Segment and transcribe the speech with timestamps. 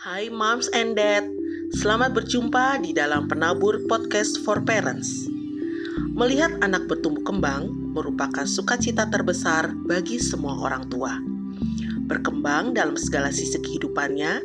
[0.00, 1.28] Hai Moms and Dad,
[1.76, 5.28] selamat berjumpa di dalam Penabur Podcast for Parents.
[6.16, 11.20] Melihat anak bertumbuh kembang merupakan sukacita terbesar bagi semua orang tua.
[12.08, 14.40] Berkembang dalam segala sisi kehidupannya,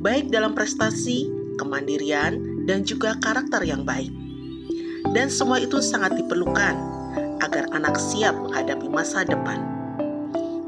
[0.00, 1.28] baik dalam prestasi,
[1.60, 4.08] kemandirian, dan juga karakter yang baik.
[5.12, 6.74] Dan semua itu sangat diperlukan
[7.44, 9.60] agar anak siap menghadapi masa depan.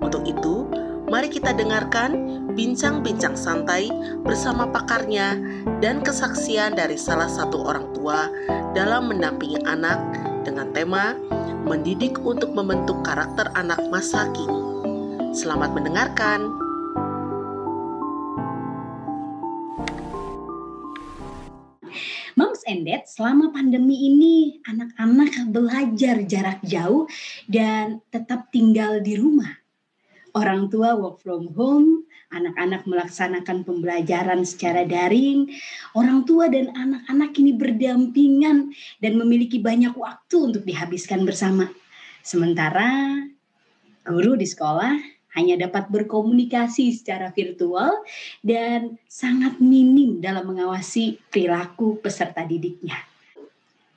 [0.05, 0.69] Untuk itu,
[1.09, 3.87] Mari kita dengarkan bincang-bincang santai
[4.27, 5.39] bersama pakarnya
[5.79, 8.27] dan kesaksian dari salah satu orang tua
[8.75, 10.03] dalam mendampingi anak
[10.43, 11.15] dengan tema
[11.63, 14.59] mendidik untuk membentuk karakter anak masa kini.
[15.31, 16.51] Selamat mendengarkan.
[22.35, 27.07] Moms and Dad, selama pandemi ini anak-anak belajar jarak jauh
[27.47, 29.59] dan tetap tinggal di rumah
[30.39, 35.49] orang tua work from home, anak-anak melaksanakan pembelajaran secara daring,
[35.97, 38.69] orang tua dan anak-anak ini berdampingan
[39.01, 41.73] dan memiliki banyak waktu untuk dihabiskan bersama.
[42.21, 43.17] Sementara
[44.05, 44.93] guru di sekolah
[45.41, 48.05] hanya dapat berkomunikasi secara virtual
[48.45, 53.08] dan sangat minim dalam mengawasi perilaku peserta didiknya.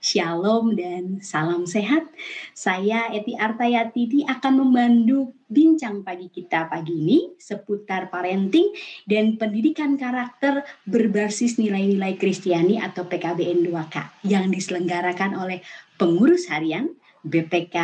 [0.02, 2.10] Shalom dan salam sehat.
[2.58, 8.74] Saya Eti Artayati akan memandu bincang pagi kita pagi ini seputar parenting
[9.06, 15.62] dan pendidikan karakter berbasis nilai-nilai Kristiani atau PKBN 2K yang diselenggarakan oleh
[16.02, 17.78] pengurus harian BPK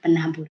[0.00, 0.48] Penabur.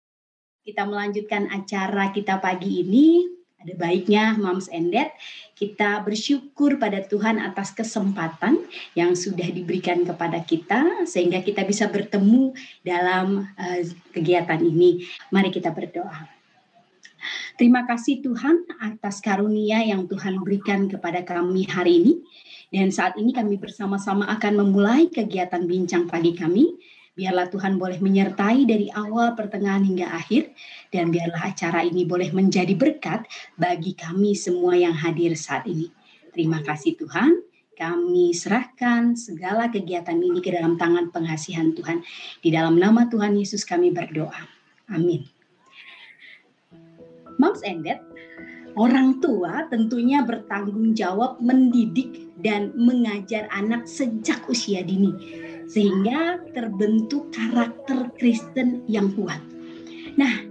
[0.63, 5.13] Kita melanjutkan acara kita pagi ini ada baiknya Moms and Dad
[5.61, 8.65] kita bersyukur pada Tuhan atas kesempatan
[8.97, 15.05] yang sudah diberikan kepada kita sehingga kita bisa bertemu dalam uh, kegiatan ini.
[15.29, 16.25] Mari kita berdoa.
[17.61, 22.13] Terima kasih Tuhan atas karunia yang Tuhan berikan kepada kami hari ini.
[22.73, 26.73] Dan saat ini kami bersama-sama akan memulai kegiatan bincang pagi kami
[27.11, 30.55] Biarlah Tuhan boleh menyertai dari awal, pertengahan hingga akhir,
[30.95, 33.27] dan biarlah acara ini boleh menjadi berkat
[33.59, 35.91] bagi kami semua yang hadir saat ini.
[36.31, 37.43] Terima kasih Tuhan.
[37.75, 41.99] Kami serahkan segala kegiatan ini ke dalam tangan pengasihan Tuhan.
[42.39, 44.47] Di dalam nama Tuhan Yesus kami berdoa.
[44.87, 45.27] Amin.
[47.35, 47.99] Moms and Dad,
[48.79, 55.11] orang tua tentunya bertanggung jawab mendidik dan mengajar anak sejak usia dini
[55.71, 59.39] sehingga terbentuk karakter Kristen yang kuat.
[60.19, 60.43] Nah,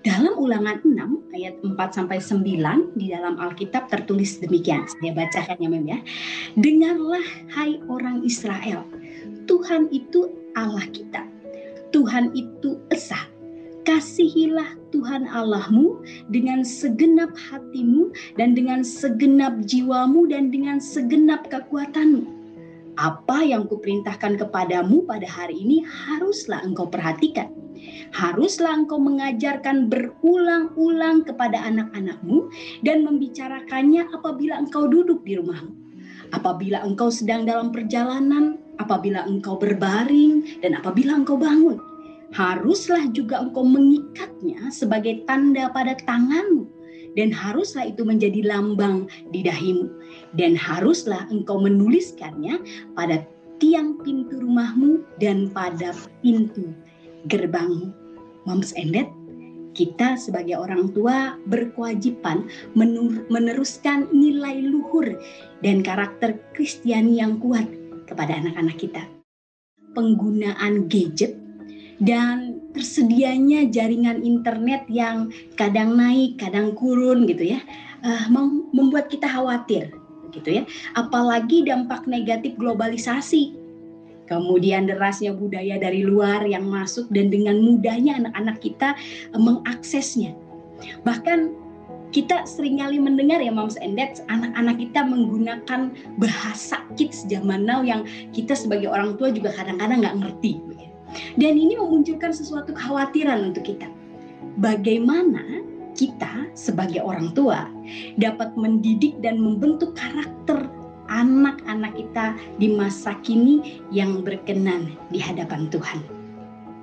[0.00, 4.88] dalam ulangan 6 ayat 4 sampai 9 di dalam Alkitab tertulis demikian.
[4.88, 5.98] Saya bacakan ya Mem ya.
[6.56, 8.88] Dengarlah hai orang Israel.
[9.44, 11.28] Tuhan itu Allah kita.
[11.92, 13.28] Tuhan itu Esa.
[13.86, 16.02] Kasihilah Tuhan Allahmu
[16.32, 22.35] dengan segenap hatimu dan dengan segenap jiwamu dan dengan segenap kekuatanmu
[22.96, 27.52] apa yang kuperintahkan kepadamu pada hari ini haruslah engkau perhatikan.
[28.16, 32.48] Haruslah engkau mengajarkan berulang-ulang kepada anak-anakmu
[32.80, 35.72] dan membicarakannya apabila engkau duduk di rumahmu.
[36.32, 41.78] Apabila engkau sedang dalam perjalanan, apabila engkau berbaring, dan apabila engkau bangun.
[42.34, 46.75] Haruslah juga engkau mengikatnya sebagai tanda pada tanganmu
[47.16, 49.88] dan haruslah itu menjadi lambang di dahimu
[50.36, 52.60] dan haruslah engkau menuliskannya
[52.92, 53.24] pada
[53.56, 56.76] tiang pintu rumahmu dan pada pintu
[57.32, 57.90] gerbangmu.
[58.46, 59.10] Moms and Dad,
[59.74, 62.46] kita sebagai orang tua berkewajiban
[63.28, 65.18] meneruskan nilai luhur
[65.66, 67.66] dan karakter Kristiani yang kuat
[68.06, 69.02] kepada anak-anak kita.
[69.98, 71.34] Penggunaan gadget
[71.98, 77.60] dan tersedianya jaringan internet yang kadang naik, kadang kurun gitu ya,
[78.04, 78.28] uh,
[78.76, 79.88] membuat kita khawatir
[80.36, 80.62] gitu ya.
[80.92, 83.56] Apalagi dampak negatif globalisasi.
[84.26, 88.92] Kemudian derasnya budaya dari luar yang masuk dan dengan mudahnya anak-anak kita
[89.32, 90.36] uh, mengaksesnya.
[91.08, 91.66] Bahkan
[92.14, 95.80] kita sering kali mendengar ya moms and dads anak-anak kita menggunakan
[96.22, 100.62] bahasa kids zaman now yang kita sebagai orang tua juga kadang-kadang nggak ngerti
[101.36, 103.88] dan ini memunculkan sesuatu kekhawatiran untuk kita.
[104.56, 105.42] Bagaimana
[105.96, 107.68] kita sebagai orang tua
[108.20, 110.68] dapat mendidik dan membentuk karakter
[111.08, 116.00] anak-anak kita di masa kini yang berkenan di hadapan Tuhan.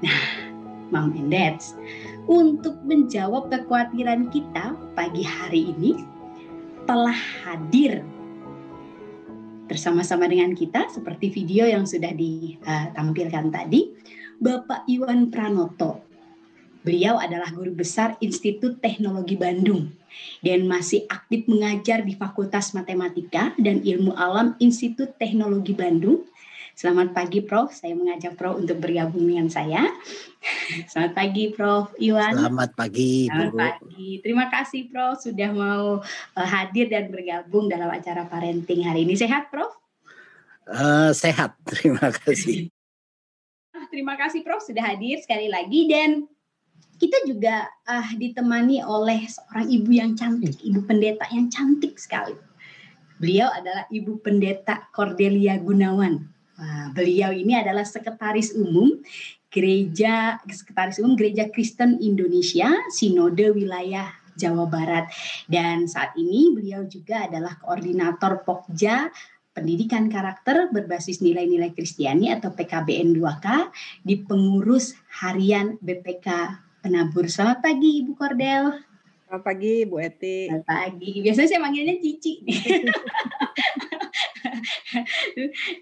[0.02, 0.24] Nah,
[0.90, 1.78] Mom and Dads,
[2.30, 6.06] untuk menjawab kekhawatiran kita pagi hari ini
[6.84, 7.16] telah
[7.46, 8.04] hadir
[9.68, 13.96] bersama-sama dengan kita seperti video yang sudah ditampilkan tadi
[14.42, 16.02] Bapak Iwan Pranoto.
[16.84, 19.88] Beliau adalah guru besar Institut Teknologi Bandung
[20.44, 26.28] dan masih aktif mengajar di Fakultas Matematika dan Ilmu Alam Institut Teknologi Bandung.
[26.74, 29.86] Selamat pagi Prof, saya mengajak Prof untuk bergabung dengan saya.
[30.90, 32.34] Selamat pagi Prof Iwan.
[32.34, 34.10] Selamat pagi Selamat pagi.
[34.26, 36.02] Terima kasih Prof sudah mau
[36.34, 39.14] uh, hadir dan bergabung dalam acara parenting hari ini.
[39.14, 39.70] Sehat Prof?
[40.66, 42.73] Uh, sehat, terima kasih.
[43.94, 46.26] Terima kasih Prof sudah hadir sekali lagi dan
[46.98, 52.34] kita juga uh, ditemani oleh seorang ibu yang cantik, ibu pendeta yang cantik sekali.
[53.22, 56.26] Beliau adalah Ibu Pendeta Cordelia Gunawan.
[56.58, 58.98] Nah, beliau ini adalah sekretaris umum
[59.54, 65.14] Gereja Sekretaris Umum Gereja Kristen Indonesia Sinode Wilayah Jawa Barat
[65.46, 69.14] dan saat ini beliau juga adalah koordinator Pokja
[69.54, 73.70] Pendidikan Karakter berbasis nilai-nilai Kristiani atau PKBN 2K
[74.02, 77.30] di pengurus harian BPK penabur.
[77.30, 78.82] Selamat pagi Ibu Kordel.
[79.30, 80.50] Selamat pagi Bu Eti.
[80.50, 81.22] Selamat pagi.
[81.22, 82.42] Biasanya saya manggilnya Cici.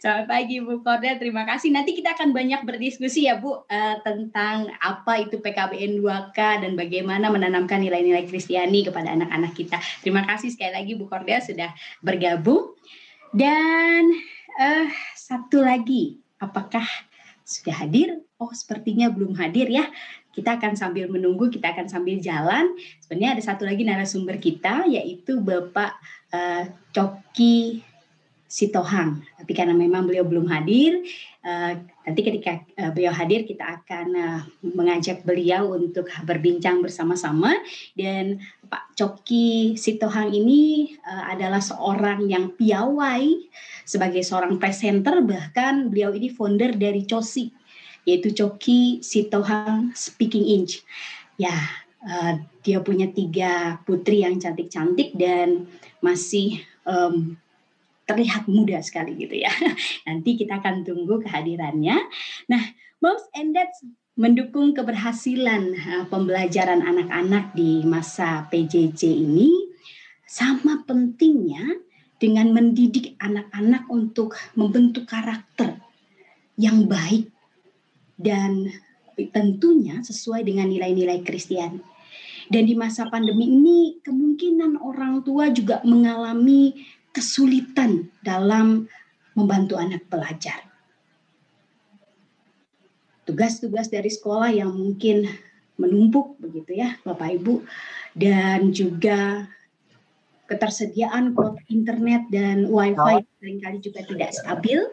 [0.04, 1.72] Selamat pagi Bu Kordel, terima kasih.
[1.72, 7.32] Nanti kita akan banyak berdiskusi ya Bu uh, tentang apa itu PKBN 2K dan bagaimana
[7.32, 9.80] menanamkan nilai-nilai Kristiani kepada anak-anak kita.
[10.04, 11.72] Terima kasih sekali lagi Bu Kordel sudah
[12.04, 12.76] bergabung.
[13.32, 14.04] Dan
[14.60, 16.84] uh, satu lagi, apakah
[17.48, 18.20] sudah hadir?
[18.42, 19.86] Oh, sepertinya belum hadir ya
[20.32, 22.72] kita akan sambil menunggu, kita akan sambil jalan.
[23.04, 25.92] Sebenarnya ada satu lagi narasumber kita, yaitu Bapak
[26.32, 27.84] uh, Coki
[28.52, 29.24] Sitohang.
[29.40, 31.08] Tapi karena memang beliau belum hadir,
[31.40, 37.56] uh, nanti ketika uh, beliau hadir kita akan uh, mengajak beliau untuk berbincang bersama-sama.
[37.96, 43.24] Dan Pak Coki Sitohang ini adalah seorang yang piawai
[43.88, 47.64] sebagai seorang presenter, bahkan beliau ini founder dari COSI
[48.04, 50.82] yaitu Coki Sitohang Speaking Inch.
[51.38, 51.54] Ya,
[52.66, 55.70] dia punya tiga putri yang cantik-cantik dan
[56.02, 57.38] masih um,
[58.12, 59.52] terlihat muda sekali gitu ya.
[60.08, 61.98] Nanti kita akan tunggu kehadirannya.
[62.52, 62.64] Nah,
[63.00, 63.80] moms and dads
[64.20, 65.72] mendukung keberhasilan
[66.12, 69.50] pembelajaran anak-anak di masa PJJ ini
[70.28, 71.80] sama pentingnya
[72.22, 75.80] dengan mendidik anak-anak untuk membentuk karakter
[76.60, 77.34] yang baik
[78.22, 78.70] dan
[79.34, 81.82] tentunya sesuai dengan nilai-nilai Kristen.
[82.52, 86.76] Dan di masa pandemi ini kemungkinan orang tua juga mengalami
[87.12, 88.88] kesulitan dalam
[89.36, 90.68] membantu anak belajar.
[93.24, 95.30] Tugas-tugas dari sekolah yang mungkin
[95.80, 97.64] menumpuk begitu ya Bapak Ibu
[98.14, 99.48] dan juga
[100.52, 104.84] ketersediaan kuota internet dan wifi sering kali juga tidak stabil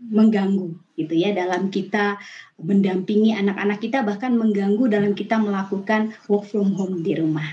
[0.00, 2.18] mengganggu gitu ya dalam kita
[2.58, 7.46] mendampingi anak-anak kita bahkan mengganggu dalam kita melakukan work from home di rumah.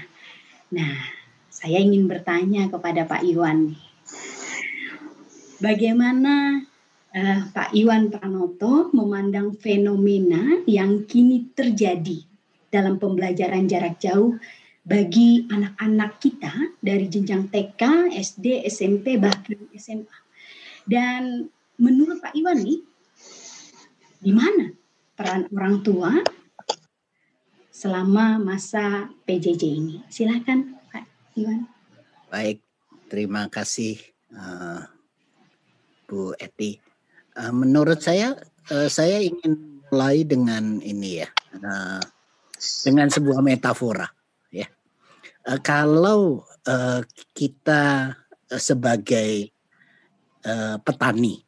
[0.73, 0.97] Nah,
[1.51, 3.77] saya ingin bertanya kepada Pak Iwan
[5.63, 6.59] Bagaimana
[7.13, 12.19] uh, Pak Iwan Pranoto memandang fenomena yang kini terjadi
[12.73, 14.35] dalam pembelajaran jarak jauh
[14.83, 16.51] bagi anak-anak kita
[16.83, 20.17] dari jenjang TK, SD, SMP bahkan SMA.
[20.83, 21.47] Dan
[21.79, 22.83] menurut Pak Iwan nih,
[24.19, 24.75] di mana
[25.15, 26.11] peran orang tua
[27.71, 29.97] selama masa PJJ ini?
[30.11, 31.05] Silakan Pak
[31.39, 31.67] Iwan.
[32.27, 32.62] Baik,
[33.13, 34.01] terima kasih
[34.33, 34.81] uh,
[36.09, 36.81] Bu Eti.
[37.37, 38.33] Uh, menurut saya,
[38.73, 41.29] uh, saya ingin mulai dengan ini ya,
[41.61, 42.01] uh,
[42.81, 44.09] dengan sebuah metafora.
[44.49, 44.65] Ya,
[45.45, 47.05] uh, kalau uh,
[47.37, 48.17] kita
[48.49, 49.53] sebagai
[50.49, 51.45] uh, petani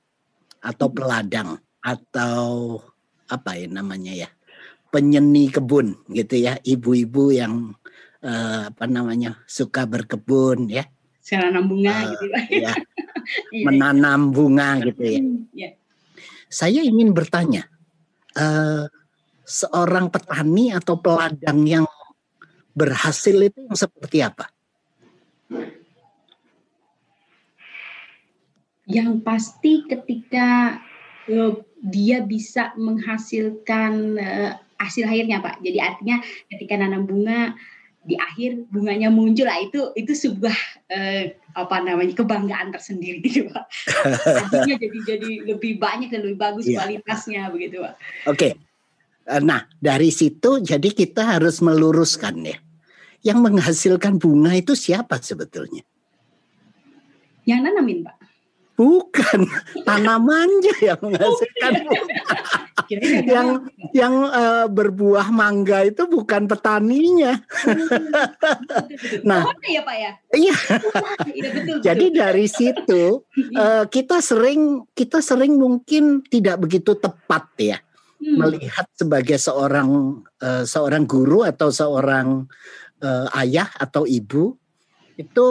[0.61, 0.95] atau hmm.
[1.01, 1.49] peladang
[1.81, 2.77] atau
[3.25, 4.29] apa ya namanya ya
[4.93, 7.73] penyeni kebun gitu ya ibu-ibu yang
[8.21, 10.85] uh, apa namanya suka berkebun ya
[11.33, 12.37] menanam bunga uh, gitu ya.
[12.53, 12.73] iya.
[13.65, 15.19] menanam bunga gitu ya.
[15.55, 15.73] Yeah.
[16.45, 17.65] saya ingin bertanya
[18.37, 18.85] uh,
[19.45, 21.85] seorang petani atau peladang yang
[22.75, 24.51] berhasil itu yang seperti apa?
[28.85, 30.81] Yang pasti ketika
[31.31, 35.63] uh, dia bisa menghasilkan uh, hasil akhirnya pak.
[35.63, 36.17] Jadi artinya
[36.51, 37.55] ketika nanam bunga
[38.05, 40.57] di akhir bunganya muncul lah itu itu sebuah
[40.93, 41.23] uh,
[41.57, 43.65] apa namanya kebanggaan tersendiri gitu pak.
[44.45, 46.85] Artinya jadi jadi lebih banyak dan lebih bagus yeah.
[46.85, 47.93] kualitasnya begitu pak.
[48.29, 48.37] Oke.
[48.37, 48.51] Okay.
[49.41, 52.57] nah dari situ jadi kita harus meluruskan ya.
[53.25, 55.81] Yang menghasilkan bunga itu siapa sebetulnya?
[57.49, 58.15] Yang nanamin pak.
[58.77, 59.49] Bukan,
[59.87, 62.21] tanamannya yang menghasilkan bunga.
[63.35, 67.39] yang yang uh, berbuah mangga itu bukan petaninya.
[69.29, 70.11] nah, ya Pak ya.
[70.35, 70.55] Iya.
[71.37, 71.49] iya
[71.81, 73.23] Jadi dari situ
[73.57, 77.77] uh, kita sering kita sering mungkin tidak begitu tepat ya
[78.21, 78.37] hmm.
[78.39, 82.49] melihat sebagai seorang uh, seorang guru atau seorang
[83.01, 84.55] uh, ayah atau ibu
[85.15, 85.47] itu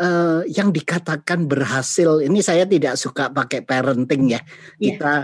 [0.00, 4.42] uh, yang dikatakan berhasil ini saya tidak suka pakai parenting ya yeah.
[4.80, 5.14] kita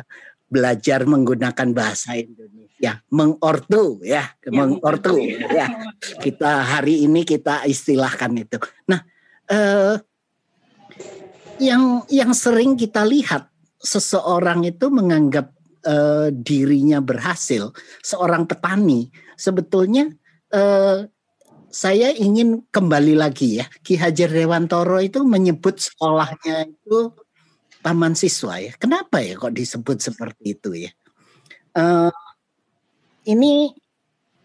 [0.53, 3.01] belajar menggunakan bahasa Indonesia.
[3.09, 4.29] Mengortu ya.
[4.45, 5.17] Yeah, mengortu
[5.49, 5.67] ya.
[6.21, 8.61] Kita hari ini kita istilahkan itu.
[8.93, 9.01] Nah
[9.49, 9.97] uh,
[11.57, 13.49] yang yang sering kita lihat
[13.81, 15.51] seseorang itu menganggap
[15.89, 17.73] uh, dirinya berhasil
[18.05, 19.09] seorang petani.
[19.41, 20.13] Sebetulnya
[20.53, 21.07] uh,
[21.73, 23.67] saya ingin kembali lagi ya.
[23.81, 27.17] Ki Hajar Dewantoro itu menyebut sekolahnya itu
[27.83, 28.73] taman siswa ya.
[28.79, 30.91] Kenapa ya kok disebut seperti itu ya?
[31.75, 32.15] Uh,
[33.27, 33.75] ini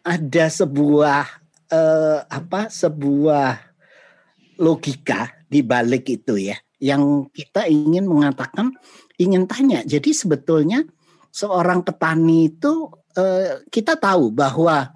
[0.02, 1.24] ada sebuah
[1.72, 2.68] uh, apa?
[2.68, 3.62] Sebuah
[4.58, 6.58] logika di balik itu ya.
[6.78, 8.74] Yang kita ingin mengatakan,
[9.22, 9.82] ingin tanya.
[9.86, 10.86] Jadi sebetulnya
[11.30, 14.90] seorang petani itu uh, kita tahu bahwa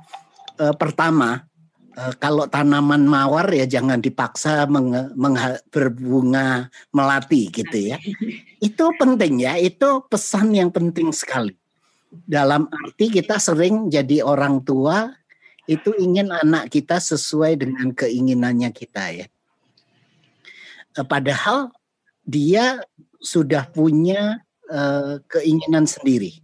[0.58, 1.46] uh, pertama
[1.92, 5.36] Eh, kalau tanaman mawar ya jangan dipaksa meng, meng,
[5.68, 8.00] berbunga melati gitu ya.
[8.64, 11.52] Itu penting ya, itu pesan yang penting sekali.
[12.08, 15.12] Dalam arti kita sering jadi orang tua
[15.68, 19.28] itu ingin anak kita sesuai dengan keinginannya kita ya.
[20.96, 21.76] Eh, padahal
[22.24, 22.80] dia
[23.20, 24.40] sudah punya
[24.72, 26.40] uh, keinginan sendiri.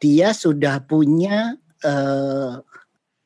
[0.00, 2.64] Dia sudah punya uh,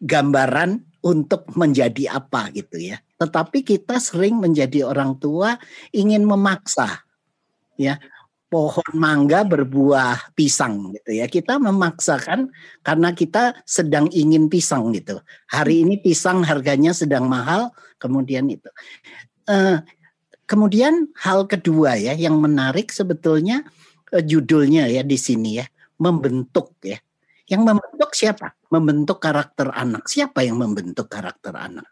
[0.03, 2.99] gambaran untuk menjadi apa gitu ya.
[3.23, 5.55] Tetapi kita sering menjadi orang tua
[5.95, 7.07] ingin memaksa
[7.79, 8.03] ya
[8.53, 11.31] pohon mangga berbuah pisang gitu ya.
[11.31, 12.53] Kita memaksakan
[12.85, 15.23] karena kita sedang ingin pisang gitu.
[15.49, 18.69] Hari ini pisang harganya sedang mahal, kemudian itu.
[19.49, 19.81] Uh,
[20.45, 23.65] kemudian hal kedua ya yang menarik sebetulnya
[24.13, 25.67] uh, judulnya ya di sini ya
[25.99, 27.01] membentuk ya
[27.49, 28.55] yang membentuk siapa?
[28.73, 30.09] Membentuk karakter anak.
[30.09, 31.85] Siapa yang membentuk karakter anak?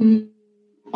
[0.00, 0.32] Hmm,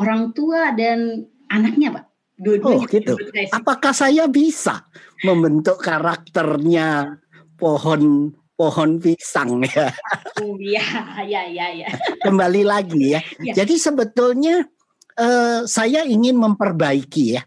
[0.01, 2.05] orang tua dan anaknya, Pak.
[2.35, 3.15] Dua oh, gitu.
[3.55, 4.89] Apakah saya bisa
[5.23, 7.21] membentuk karakternya
[7.55, 9.93] pohon pohon pisang ya?
[10.43, 10.83] Oh iya,
[11.23, 11.89] ya, ya, ya.
[12.27, 13.23] Kembali lagi ya.
[13.39, 13.55] ya.
[13.55, 14.67] Jadi sebetulnya
[15.15, 17.43] uh, saya ingin memperbaiki ya.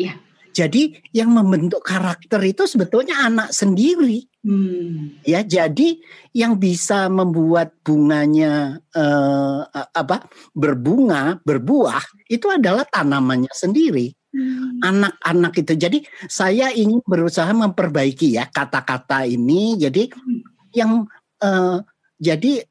[0.00, 0.23] Ya.
[0.54, 4.22] Jadi yang membentuk karakter itu sebetulnya anak sendiri.
[4.46, 5.18] Hmm.
[5.26, 5.98] Ya, jadi
[6.30, 14.14] yang bisa membuat bunganya eh, apa berbunga, berbuah itu adalah tanamannya sendiri.
[14.30, 14.78] Hmm.
[14.78, 15.62] Anak-anak hmm.
[15.66, 15.72] itu.
[15.74, 15.98] Jadi
[16.30, 19.74] saya ingin berusaha memperbaiki ya kata-kata ini.
[19.74, 20.70] Jadi hmm.
[20.70, 21.02] yang
[21.42, 21.78] eh,
[22.22, 22.62] jadi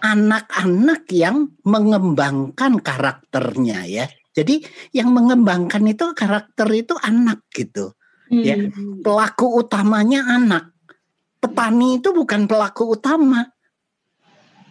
[0.00, 4.06] anak-anak yang mengembangkan karakternya ya.
[4.36, 4.60] Jadi
[4.92, 7.96] yang mengembangkan itu karakter itu anak gitu.
[8.28, 8.60] Ya.
[8.60, 8.68] Hmm.
[8.68, 9.00] Ya.
[9.00, 10.76] Pelaku utamanya anak.
[11.40, 13.48] Petani itu bukan pelaku utama.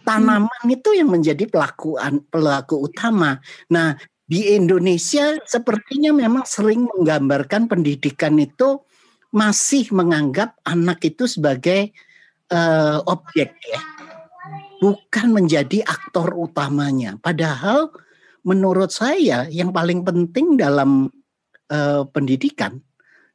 [0.06, 0.76] Tanaman hmm.
[0.78, 1.98] itu yang menjadi pelaku
[2.30, 3.42] pelaku utama.
[3.66, 8.86] Nah, di Indonesia sepertinya memang sering menggambarkan pendidikan itu
[9.34, 11.90] masih menganggap anak itu sebagai
[12.54, 13.82] uh, objek ya.
[14.78, 17.18] Bukan menjadi aktor utamanya.
[17.18, 17.90] Padahal
[18.46, 21.10] menurut saya yang paling penting dalam
[21.66, 22.78] uh, pendidikan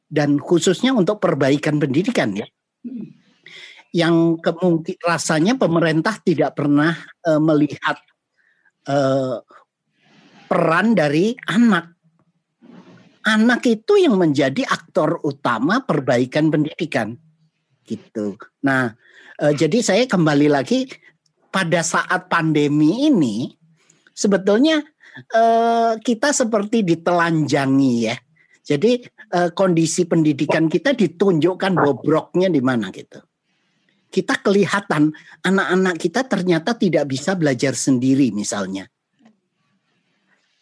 [0.08, 2.48] dan khususnya untuk perbaikan pendidikan ya.
[3.92, 6.96] Yang kemungkin rasanya pemerintah tidak pernah
[7.28, 8.00] uh, melihat
[8.88, 9.44] uh,
[10.48, 11.92] peran dari anak.
[13.22, 17.20] Anak itu yang menjadi aktor utama perbaikan pendidikan.
[17.84, 18.40] Gitu.
[18.64, 18.96] Nah,
[19.44, 20.88] uh, jadi saya kembali lagi
[21.52, 23.52] pada saat pandemi ini
[24.16, 24.80] sebetulnya
[25.34, 28.16] uh, kita seperti ditelanjangi ya.
[28.62, 29.02] Jadi
[29.34, 33.18] uh, kondisi pendidikan kita ditunjukkan bobroknya di mana gitu.
[34.12, 35.10] Kita kelihatan
[35.42, 38.86] anak-anak kita ternyata tidak bisa belajar sendiri misalnya.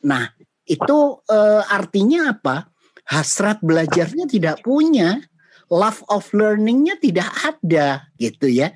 [0.06, 0.32] Nah,
[0.64, 2.70] itu uh, artinya apa?
[3.10, 5.18] Hasrat belajarnya tidak punya,
[5.66, 8.70] love of learningnya tidak ada gitu ya.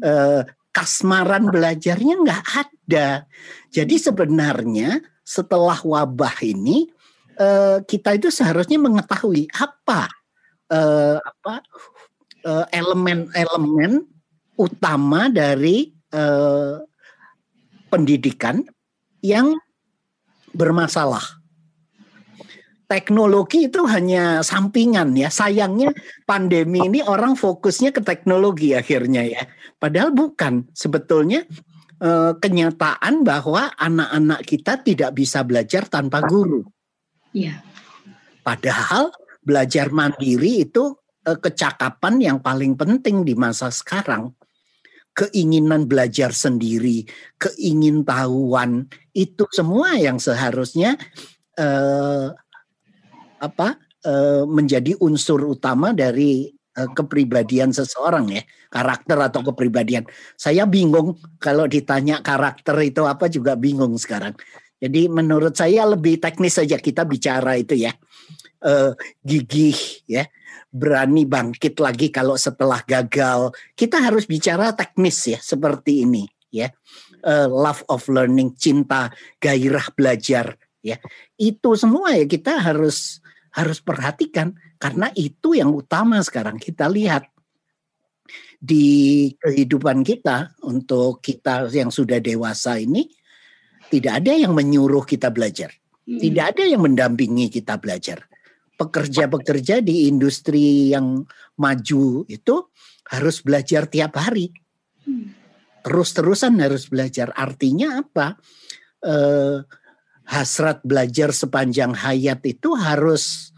[0.00, 3.28] Uh, kasmaran belajarnya nggak ada.
[3.68, 6.90] Jadi sebenarnya setelah wabah ini
[7.38, 10.10] uh, kita itu seharusnya mengetahui apa
[10.70, 11.62] uh, apa
[12.46, 14.06] uh, elemen-elemen
[14.58, 16.82] utama dari uh,
[17.88, 18.64] pendidikan
[19.24, 19.56] yang
[20.52, 21.40] bermasalah.
[22.92, 25.32] teknologi itu hanya sampingan ya.
[25.32, 25.96] Sayangnya
[26.28, 29.48] pandemi ini orang fokusnya ke teknologi akhirnya ya.
[29.80, 30.68] Padahal bukan.
[30.76, 31.48] Sebetulnya
[32.02, 36.66] eh, kenyataan bahwa anak-anak kita tidak bisa belajar tanpa guru.
[37.30, 37.62] Iya.
[38.42, 44.34] Padahal belajar mandiri itu eh, kecakapan yang paling penting di masa sekarang.
[45.12, 47.04] Keinginan belajar sendiri,
[47.36, 50.96] keingintahuan itu semua yang seharusnya
[51.60, 52.28] eh,
[53.42, 53.68] apa
[54.06, 60.08] eh, menjadi unsur utama dari kepribadian seseorang ya, karakter atau kepribadian.
[60.34, 64.32] Saya bingung kalau ditanya karakter itu apa juga bingung sekarang.
[64.82, 67.94] Jadi menurut saya lebih teknis saja kita bicara itu ya.
[68.62, 68.94] Eh,
[69.26, 70.22] gigih ya
[70.72, 73.52] berani bangkit lagi kalau setelah gagal.
[73.76, 76.72] Kita harus bicara teknis ya seperti ini ya.
[77.22, 80.98] Uh, love of learning, cinta, gairah belajar ya.
[81.38, 87.30] Itu semua ya kita harus harus perhatikan karena itu yang utama sekarang kita lihat
[88.58, 93.06] di kehidupan kita untuk kita yang sudah dewasa ini
[93.86, 95.70] tidak ada yang menyuruh kita belajar.
[96.02, 96.18] Hmm.
[96.18, 98.26] Tidak ada yang mendampingi kita belajar
[98.82, 101.22] pekerja-pekerja di industri yang
[101.54, 102.54] maju itu
[103.06, 104.50] harus belajar tiap hari.
[105.86, 107.30] Terus-terusan harus belajar.
[107.34, 108.38] Artinya apa?
[109.02, 109.58] Eh,
[110.26, 113.51] hasrat belajar sepanjang hayat itu harus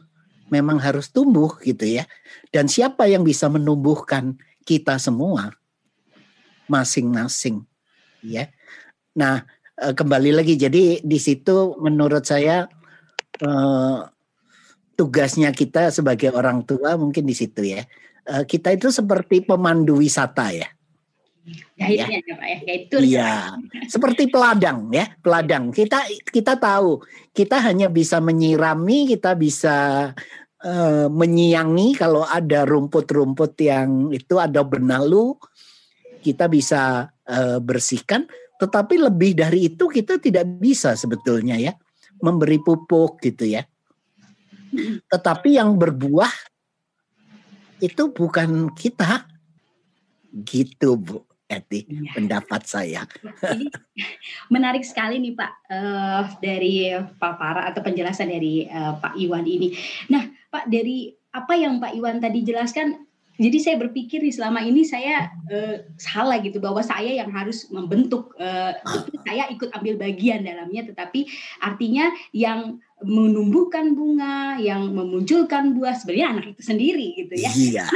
[0.48, 2.04] memang harus tumbuh gitu ya.
[2.52, 5.52] Dan siapa yang bisa menumbuhkan kita semua
[6.66, 7.64] masing-masing
[8.24, 8.48] ya.
[9.14, 9.44] Nah,
[9.78, 12.66] eh, kembali lagi jadi di situ menurut saya
[13.40, 13.98] eh,
[14.94, 17.82] tugasnya kita sebagai orang tua mungkin di situ ya.
[18.24, 20.68] Uh, kita itu seperti pemandu wisata ya.
[21.76, 22.06] Ya, ya.
[22.08, 22.96] Pak ya, itu.
[23.04, 25.68] Iya, seperti peladang ya, peladang.
[25.76, 26.00] Kita
[26.32, 27.04] kita tahu,
[27.36, 30.08] kita hanya bisa menyirami, kita bisa
[30.64, 35.36] uh, menyiangi kalau ada rumput-rumput yang itu ada benalu,
[36.24, 38.24] kita bisa uh, bersihkan.
[38.56, 41.76] Tetapi lebih dari itu kita tidak bisa sebetulnya ya,
[42.24, 43.68] memberi pupuk gitu ya
[45.08, 46.30] tetapi yang berbuah
[47.82, 49.28] itu bukan kita.
[50.34, 52.16] Gitu Bu Eti, ya.
[52.16, 53.02] pendapat saya.
[53.52, 53.68] Ini
[54.48, 59.76] menarik sekali nih Pak uh, dari Pak Para atau penjelasan dari uh, Pak Iwan ini.
[60.08, 63.04] Nah Pak dari apa yang Pak Iwan tadi jelaskan
[63.34, 68.30] jadi saya berpikir nih selama ini saya uh, salah gitu bahwa saya yang harus membentuk
[68.38, 68.72] uh,
[69.26, 71.26] saya ikut ambil bagian dalamnya tetapi
[71.58, 77.86] artinya yang menumbuhkan bunga yang memunculkan buah sebenarnya anak itu sendiri gitu ya iya.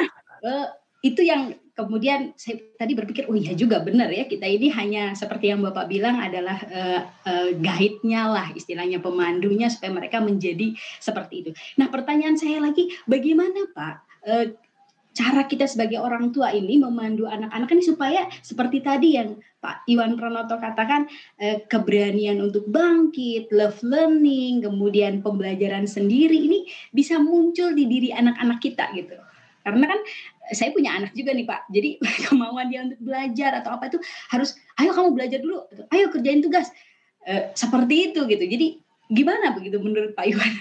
[0.43, 0.67] uh,
[1.07, 5.55] itu yang kemudian saya tadi berpikir oh iya juga benar ya kita ini hanya seperti
[5.55, 11.51] yang bapak bilang adalah uh, uh, guide-nya lah istilahnya pemandunya supaya mereka menjadi seperti itu
[11.79, 13.95] nah pertanyaan saya lagi bagaimana pak
[14.27, 14.51] uh,
[15.15, 20.15] cara kita sebagai orang tua ini memandu anak-anak ini supaya seperti tadi yang Pak Iwan
[20.15, 21.11] Pranoto katakan
[21.67, 28.95] keberanian untuk bangkit, love learning, kemudian pembelajaran sendiri ini bisa muncul di diri anak-anak kita
[28.95, 29.19] gitu.
[29.67, 30.01] Karena kan
[30.53, 31.61] saya punya anak juga nih Pak.
[31.73, 31.91] Jadi
[32.29, 33.99] kemauan dia untuk belajar atau apa itu
[34.33, 36.69] harus ayo kamu belajar dulu, ayo kerjain tugas.
[37.29, 38.45] Eh, seperti itu gitu.
[38.45, 38.67] Jadi
[39.13, 40.53] gimana begitu menurut Pak Iwan?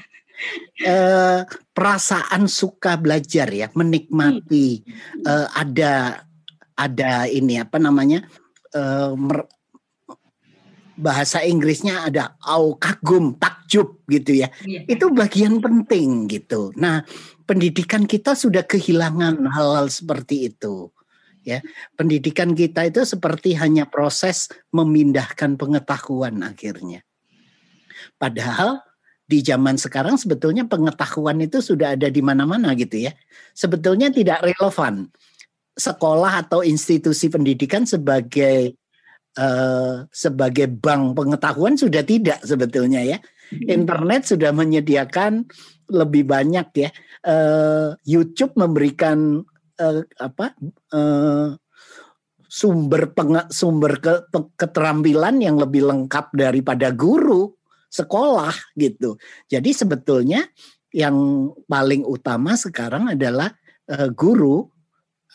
[0.91, 5.23] eh, perasaan suka belajar ya, menikmati hmm.
[5.25, 6.23] eh, ada
[6.77, 8.21] ada ini apa namanya
[8.75, 9.47] eh, mer,
[10.97, 14.49] bahasa Inggrisnya ada au kagum takjub gitu ya.
[14.65, 14.83] Yeah.
[14.89, 16.73] Itu bagian penting gitu.
[16.73, 17.05] Nah,
[17.45, 20.89] pendidikan kita sudah kehilangan hal-hal seperti itu.
[21.47, 21.63] Ya,
[21.95, 27.07] pendidikan kita itu seperti hanya proses memindahkan pengetahuan akhirnya.
[28.19, 28.83] Padahal
[29.23, 33.15] di zaman sekarang sebetulnya pengetahuan itu sudah ada di mana-mana gitu ya.
[33.55, 35.07] Sebetulnya tidak relevan
[35.77, 38.75] sekolah atau institusi pendidikan sebagai
[39.37, 43.17] uh, sebagai bank pengetahuan sudah tidak sebetulnya ya.
[43.53, 43.81] Hmm.
[43.81, 45.47] Internet sudah menyediakan
[45.87, 46.89] lebih banyak ya.
[47.23, 49.41] Uh, YouTube memberikan
[49.79, 50.57] uh, apa
[50.91, 51.55] uh,
[52.47, 54.13] sumber peng, sumber ke,
[54.55, 57.53] keterampilan yang lebih lengkap daripada guru
[57.87, 59.15] sekolah gitu.
[59.47, 60.43] Jadi sebetulnya
[60.91, 63.51] yang paling utama sekarang adalah
[63.91, 64.63] uh, guru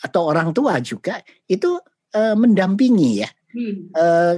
[0.02, 1.78] atau orang tua juga itu
[2.16, 3.30] uh, mendampingi ya.
[3.52, 3.92] Hmm.
[3.92, 4.34] Uh,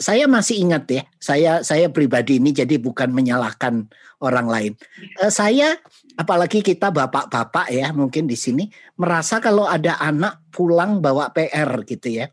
[0.00, 3.84] saya masih ingat ya, saya saya pribadi ini jadi bukan menyalahkan
[4.24, 4.72] orang lain.
[5.20, 5.76] Uh, saya
[6.16, 12.24] apalagi kita bapak-bapak ya mungkin di sini merasa kalau ada anak pulang bawa PR gitu
[12.24, 12.26] ya.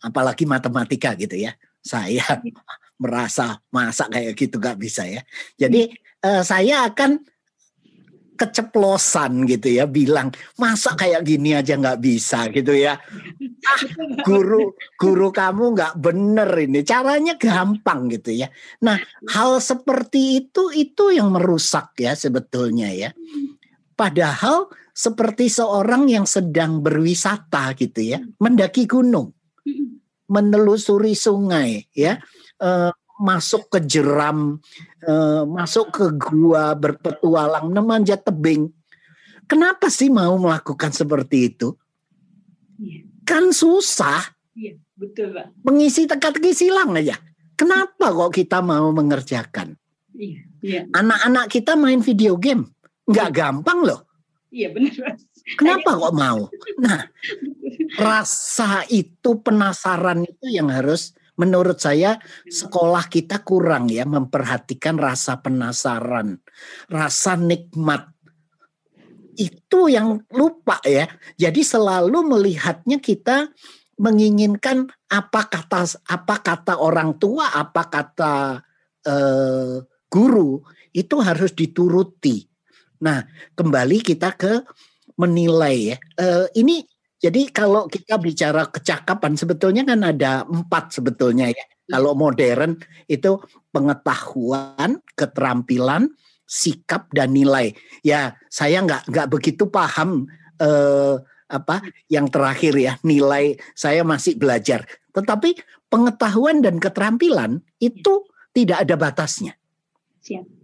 [0.00, 1.52] Apalagi matematika gitu ya.
[1.84, 2.24] Saya
[3.02, 5.20] merasa masa kayak gitu gak bisa ya.
[5.60, 5.92] Jadi
[6.24, 7.20] uh, saya akan
[8.36, 12.46] keceplosan gitu ya bilang masa kayak gini aja nggak bisa?
[12.52, 13.00] gitu ya.
[13.66, 13.80] Ah,
[14.22, 16.84] guru guru kamu nggak bener ini.
[16.84, 18.52] Caranya gampang gitu ya.
[18.84, 19.00] Nah
[19.32, 23.10] hal seperti itu itu yang merusak ya sebetulnya ya.
[23.96, 29.28] Padahal seperti seorang yang sedang berwisata gitu ya mendaki gunung
[30.24, 32.16] menelusuri sungai ya
[32.64, 34.60] eh, masuk ke jeram,
[35.04, 38.68] uh, masuk ke gua berpetualang, memanjat tebing.
[39.46, 41.72] Kenapa sih mau melakukan seperti itu?
[42.76, 43.06] Ya.
[43.24, 44.22] Kan susah.
[44.52, 45.54] Iya, betul, Pak.
[45.62, 47.16] Mengisi teka-teki silang aja.
[47.56, 49.78] Kenapa kok kita mau mengerjakan?
[50.12, 50.80] Iya, iya.
[50.92, 52.68] Anak-anak kita main video game.
[53.06, 53.36] Nggak ya.
[53.36, 54.00] gampang loh.
[54.50, 55.14] Iya, benar, Pak.
[55.54, 56.40] Kenapa kok mau?
[56.82, 57.00] Nah,
[58.02, 62.16] rasa itu penasaran itu yang harus menurut saya
[62.48, 66.40] sekolah kita kurang ya memperhatikan rasa penasaran,
[66.88, 68.08] rasa nikmat.
[69.36, 71.04] Itu yang lupa ya.
[71.36, 73.52] Jadi selalu melihatnya kita
[74.00, 78.64] menginginkan apa kata apa kata orang tua, apa kata
[79.04, 80.64] eh, guru
[80.96, 82.48] itu harus dituruti.
[83.04, 83.20] Nah,
[83.52, 84.64] kembali kita ke
[85.20, 85.96] menilai ya.
[86.16, 86.80] Eh, ini
[87.26, 91.66] jadi kalau kita bicara kecakapan sebetulnya kan ada empat sebetulnya ya.
[91.90, 92.78] Kalau modern
[93.10, 93.42] itu
[93.74, 96.14] pengetahuan, keterampilan,
[96.46, 97.74] sikap dan nilai.
[98.06, 100.30] Ya saya nggak nggak begitu paham
[100.62, 101.18] eh,
[101.50, 103.58] apa yang terakhir ya nilai.
[103.74, 104.86] Saya masih belajar.
[105.10, 105.58] Tetapi
[105.90, 108.22] pengetahuan dan keterampilan itu
[108.54, 109.58] tidak ada batasnya.
[110.22, 110.55] Siap.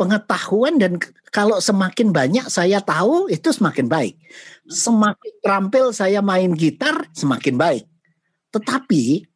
[0.00, 0.96] Pengetahuan dan
[1.28, 4.16] kalau semakin banyak saya tahu itu semakin baik.
[4.64, 7.84] Semakin terampil saya main gitar semakin baik.
[8.48, 9.28] Tetapi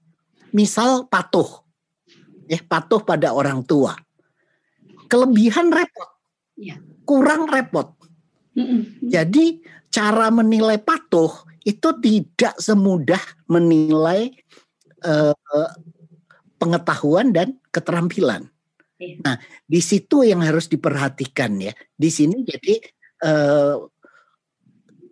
[0.56, 1.60] misal patuh.
[2.48, 3.92] Ya, patuh pada orang tua.
[5.12, 6.10] Kelebihan repot.
[6.56, 6.80] Ya.
[7.04, 7.92] Kurang repot.
[9.04, 9.60] Jadi
[9.92, 11.30] cara menilai patuh
[11.66, 14.32] itu tidak semudah menilai
[15.04, 15.36] uh,
[16.56, 18.53] pengetahuan dan keterampilan.
[19.04, 19.16] Iya.
[19.20, 19.36] Nah,
[19.68, 21.72] di situ yang harus diperhatikan ya.
[21.92, 22.80] Di sini jadi
[23.24, 23.76] eh,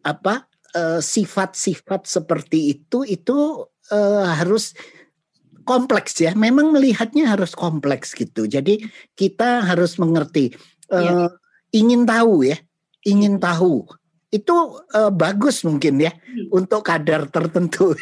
[0.02, 0.34] apa
[0.72, 4.72] eh, sifat-sifat seperti itu itu eh, harus
[5.68, 6.32] kompleks ya.
[6.32, 8.48] Memang melihatnya harus kompleks gitu.
[8.48, 8.82] Jadi
[9.14, 10.56] kita harus mengerti.
[10.90, 11.28] Eh, ya.
[11.72, 12.60] Ingin tahu ya,
[13.08, 13.88] ingin tahu
[14.32, 14.56] itu
[14.96, 16.48] uh, bagus mungkin ya hmm.
[16.56, 17.92] untuk kadar tertentu.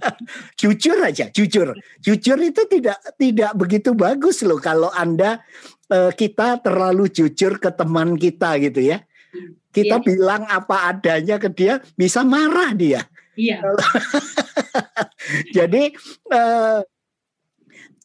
[0.60, 1.72] jujur aja, jujur,
[2.04, 5.40] jujur itu tidak tidak begitu bagus loh kalau anda
[5.88, 9.00] uh, kita terlalu jujur ke teman kita gitu ya.
[9.32, 9.56] Hmm.
[9.72, 10.04] Kita yeah.
[10.04, 13.00] bilang apa adanya ke dia bisa marah dia.
[13.40, 13.64] Iya.
[15.56, 15.96] Jadi
[16.28, 16.84] uh,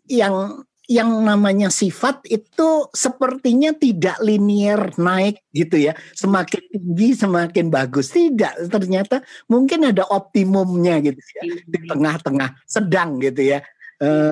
[0.07, 5.97] yang yang namanya sifat itu sepertinya tidak linier naik gitu ya.
[6.13, 8.13] Semakin tinggi semakin bagus.
[8.13, 11.43] Tidak, ternyata mungkin ada optimumnya gitu ya.
[11.65, 13.59] Di tengah-tengah sedang gitu ya.
[13.97, 14.29] Uh,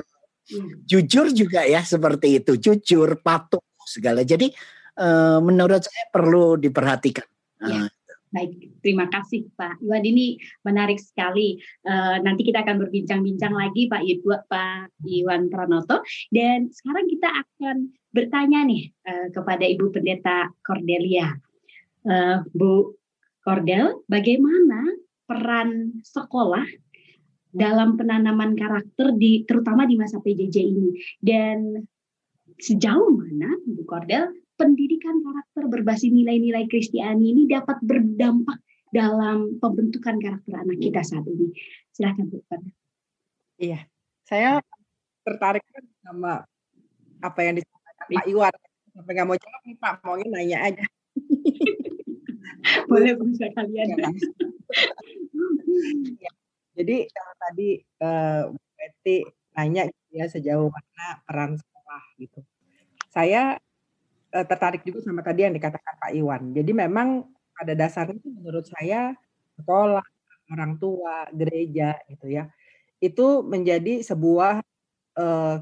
[0.86, 2.54] jujur juga ya seperti itu.
[2.54, 4.22] Jujur, patuh segala.
[4.22, 4.54] Jadi
[5.02, 7.26] uh, menurut saya perlu diperhatikan.
[7.64, 7.88] Uh,
[8.34, 10.02] Baik, terima kasih Pak Iwan.
[10.02, 10.34] Ini
[10.66, 11.54] menarik sekali.
[11.86, 16.02] Uh, nanti kita akan berbincang-bincang lagi Pak Iwan, Pak Iwan Pranoto.
[16.34, 21.30] Dan sekarang kita akan bertanya nih uh, kepada Ibu Pendeta Cordelia.
[22.02, 22.98] Uh, Bu
[23.46, 24.82] Cordel, bagaimana
[25.30, 26.66] peran sekolah
[27.54, 30.90] dalam penanaman karakter di terutama di masa PJJ ini
[31.22, 31.86] dan
[32.58, 40.56] sejauh mana Bu Cordel pendidikan karakter berbasis nilai-nilai Kristiani ini dapat berdampak dalam pembentukan karakter
[40.56, 41.52] anak kita saat ini.
[41.92, 42.40] Silahkan Bu.
[43.60, 43.84] Iya,
[44.24, 44.64] saya
[45.20, 45.60] tertarik
[46.00, 46.48] sama
[47.20, 48.54] apa yang disampaikan Pak Iwan.
[48.96, 50.84] Sampai nggak mau jawab nih Pak, mau nanya aja.
[52.88, 53.86] Boleh bisa kalian.
[54.00, 54.08] Ya,
[56.24, 56.32] ya.
[56.74, 57.68] Jadi kalau tadi
[58.00, 58.42] uh,
[58.80, 62.40] Betty nanya gitu ya sejauh mana peran sekolah gitu.
[63.12, 63.60] Saya
[64.42, 66.50] tertarik juga sama tadi yang dikatakan Pak Iwan.
[66.50, 69.14] Jadi memang pada dasarnya menurut saya
[69.54, 70.02] sekolah,
[70.50, 72.50] orang tua, gereja gitu ya,
[72.98, 74.58] itu menjadi sebuah
[75.14, 75.56] uh,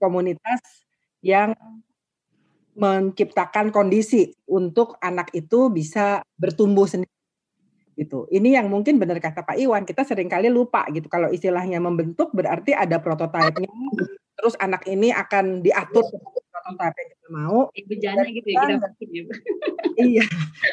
[0.00, 0.60] komunitas
[1.20, 1.52] yang
[2.76, 7.12] menciptakan kondisi untuk anak itu bisa bertumbuh sendiri
[7.96, 8.28] gitu.
[8.28, 11.08] Ini yang mungkin benar kata Pak Iwan, kita sering kali lupa gitu.
[11.08, 13.72] Kalau istilahnya membentuk berarti ada prototipenya,
[14.36, 16.04] terus anak ini akan diatur
[16.74, 17.58] apa yang kita mau.
[17.70, 19.24] Bejana gitu ya kita ya.
[20.10, 20.24] iya,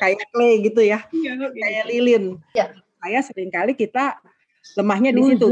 [0.02, 1.00] kayak clay gitu ya.
[1.14, 2.24] Iya, kayak lilin.
[2.58, 2.66] Iya.
[3.04, 4.18] Saya sering kali kita
[4.80, 5.48] lemahnya di situ.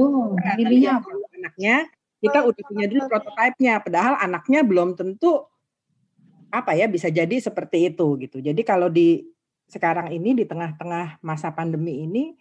[0.58, 1.04] Lilinnya
[1.38, 1.76] anaknya
[2.22, 5.50] kita udah punya dulu prototipenya, padahal anaknya belum tentu
[6.52, 8.38] apa ya bisa jadi seperti itu gitu.
[8.44, 9.26] Jadi kalau di
[9.72, 12.36] sekarang ini di tengah-tengah masa pandemi ini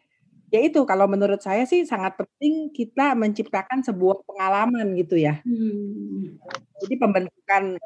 [0.50, 5.38] ya itu kalau menurut saya sih sangat penting kita menciptakan sebuah pengalaman gitu ya.
[5.46, 6.36] Hmm.
[6.82, 7.78] Jadi pembentukan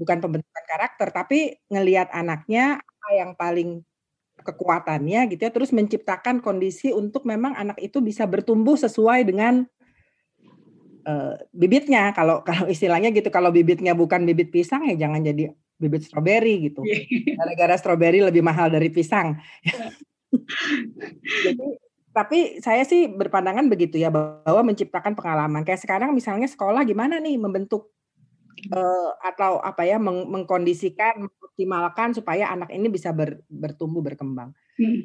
[0.00, 3.84] bukan pembentukan karakter tapi ngelihat anaknya apa yang paling
[4.40, 9.68] kekuatannya gitu ya terus menciptakan kondisi untuk memang anak itu bisa bertumbuh sesuai dengan
[11.04, 16.04] uh, bibitnya kalau kalau istilahnya gitu kalau bibitnya bukan bibit pisang ya jangan jadi bibit
[16.04, 16.84] stroberi gitu.
[16.84, 17.40] Iya.
[17.40, 19.40] Gara-gara stroberi lebih mahal dari pisang.
[21.48, 25.62] Jadi tapi saya sih berpandangan begitu ya bahwa menciptakan pengalaman.
[25.62, 27.94] Kayak sekarang misalnya sekolah gimana nih membentuk
[28.74, 34.50] uh, atau apa ya meng mengkondisikan, mengoptimalkan supaya anak ini bisa ber, bertumbuh berkembang.
[34.74, 35.00] Hmm.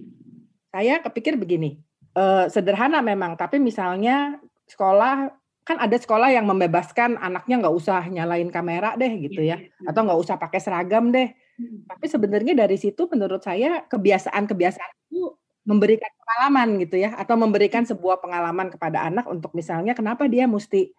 [0.73, 1.77] Saya kepikir begini,
[2.17, 5.29] uh, sederhana memang, tapi misalnya sekolah
[5.65, 9.89] kan ada sekolah yang membebaskan anaknya nggak usah nyalain kamera deh gitu ya iya, iya.
[9.89, 11.89] atau nggak usah pakai seragam deh hmm.
[11.89, 15.33] tapi sebenarnya dari situ menurut saya kebiasaan-kebiasaan itu
[15.65, 20.93] memberikan pengalaman gitu ya atau memberikan sebuah pengalaman kepada anak untuk misalnya kenapa dia mesti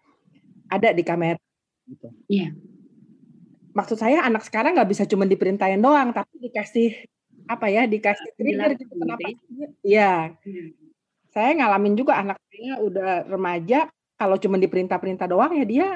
[0.67, 1.39] ada di kamera
[1.87, 2.11] gitu.
[2.27, 2.51] Iya.
[3.71, 7.07] Maksud saya anak sekarang nggak bisa cuma diperintahin doang tapi dikasih
[7.47, 9.27] apa ya dikasih trigger gitu kenapa?
[9.81, 10.35] Iya.
[10.35, 10.69] Hmm.
[11.31, 13.87] Saya ngalamin juga anak saya udah remaja
[14.19, 15.87] kalau cuma diperintah-perintah doang ya dia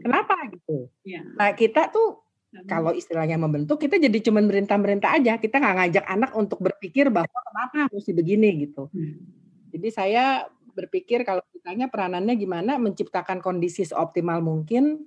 [0.00, 0.88] kenapa gitu.
[1.04, 1.20] Ya.
[1.36, 2.27] Nah kita tuh
[2.64, 7.28] kalau istilahnya membentuk kita jadi cuma merintah-merintah aja kita nggak ngajak anak untuk berpikir bahwa
[7.28, 8.88] kenapa mesti begini gitu.
[8.88, 9.20] Hmm.
[9.68, 15.04] Jadi saya berpikir kalau ditanya peranannya gimana menciptakan kondisi seoptimal mungkin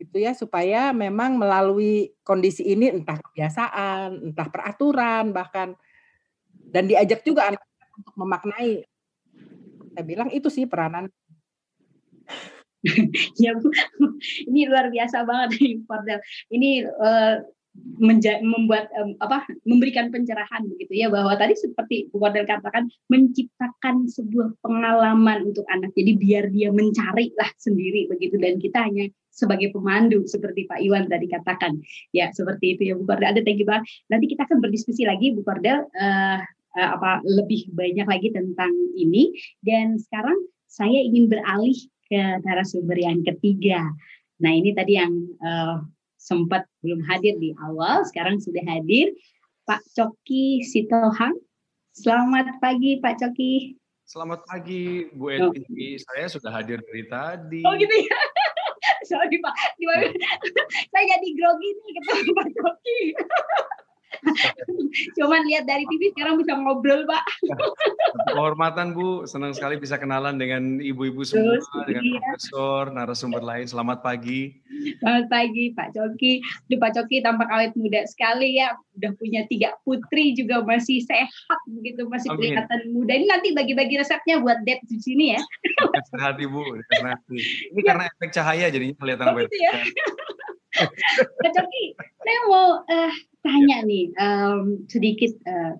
[0.00, 5.76] gitu ya supaya memang melalui kondisi ini entah kebiasaan, entah peraturan bahkan
[6.72, 7.62] dan diajak juga anak
[7.94, 8.88] untuk memaknai.
[9.94, 11.12] Saya bilang itu sih peranan
[13.42, 13.56] ya
[14.48, 16.20] ini luar biasa banget nih Pordel.
[16.52, 16.70] Ini
[17.98, 18.86] menja membuat
[19.18, 25.66] apa memberikan pencerahan begitu ya bahwa tadi seperti Bu Pordel katakan menciptakan sebuah pengalaman untuk
[25.66, 25.90] anak.
[25.98, 31.10] Jadi biar dia mencari lah sendiri begitu dan kita hanya sebagai pemandu seperti Pak Iwan
[31.10, 31.82] tadi katakan.
[32.14, 33.34] Ya, seperti itu ya Bu Pordel.
[33.34, 33.90] Ada thank you banget.
[34.06, 36.38] Nanti kita akan berdiskusi lagi Bu Pordel uh,
[36.78, 39.34] uh, apa lebih banyak lagi tentang ini
[39.66, 40.38] dan sekarang
[40.70, 41.74] saya ingin beralih
[42.08, 43.80] ke narasumber yang ketiga.
[44.40, 45.84] Nah ini tadi yang uh,
[46.20, 49.12] sempat belum hadir di awal, sekarang sudah hadir
[49.64, 51.36] Pak Coki Sitohang.
[51.94, 53.76] Selamat pagi Pak Coki.
[54.04, 55.40] Selamat pagi Bu Eti.
[55.40, 56.00] Oh.
[56.12, 57.60] Saya sudah hadir dari tadi.
[57.64, 58.20] Oh gitu ya.
[59.08, 60.12] Sorry Pak, gimana?
[60.92, 63.00] saya jadi grogi nih ketemu Pak Coki.
[65.18, 67.24] Cuman lihat dari TV sekarang bisa ngobrol, Pak.
[68.32, 72.18] Kehormatan Bu, senang sekali bisa kenalan dengan ibu-ibu semua, Terus, dengan iya.
[72.22, 73.66] profesor, narasumber lain.
[73.68, 74.54] Selamat pagi.
[75.00, 76.32] Selamat pagi, Pak Coki.
[76.70, 78.74] Duh, Pak Coki tampak awet muda sekali ya.
[78.94, 82.54] Udah punya tiga putri juga masih sehat begitu, masih Amin.
[82.54, 83.12] kelihatan muda.
[83.14, 85.40] Ini nanti bagi-bagi resepnya buat date di sini ya.
[86.14, 86.62] Sehat Ibu,
[86.94, 87.18] sehat.
[87.30, 87.86] Ini ya.
[87.86, 89.72] karena efek cahaya jadinya kelihatan oh, gitu ya.
[91.14, 93.12] Pak Coki, saya mau uh,
[93.44, 95.76] tanya nih um, sedikit uh,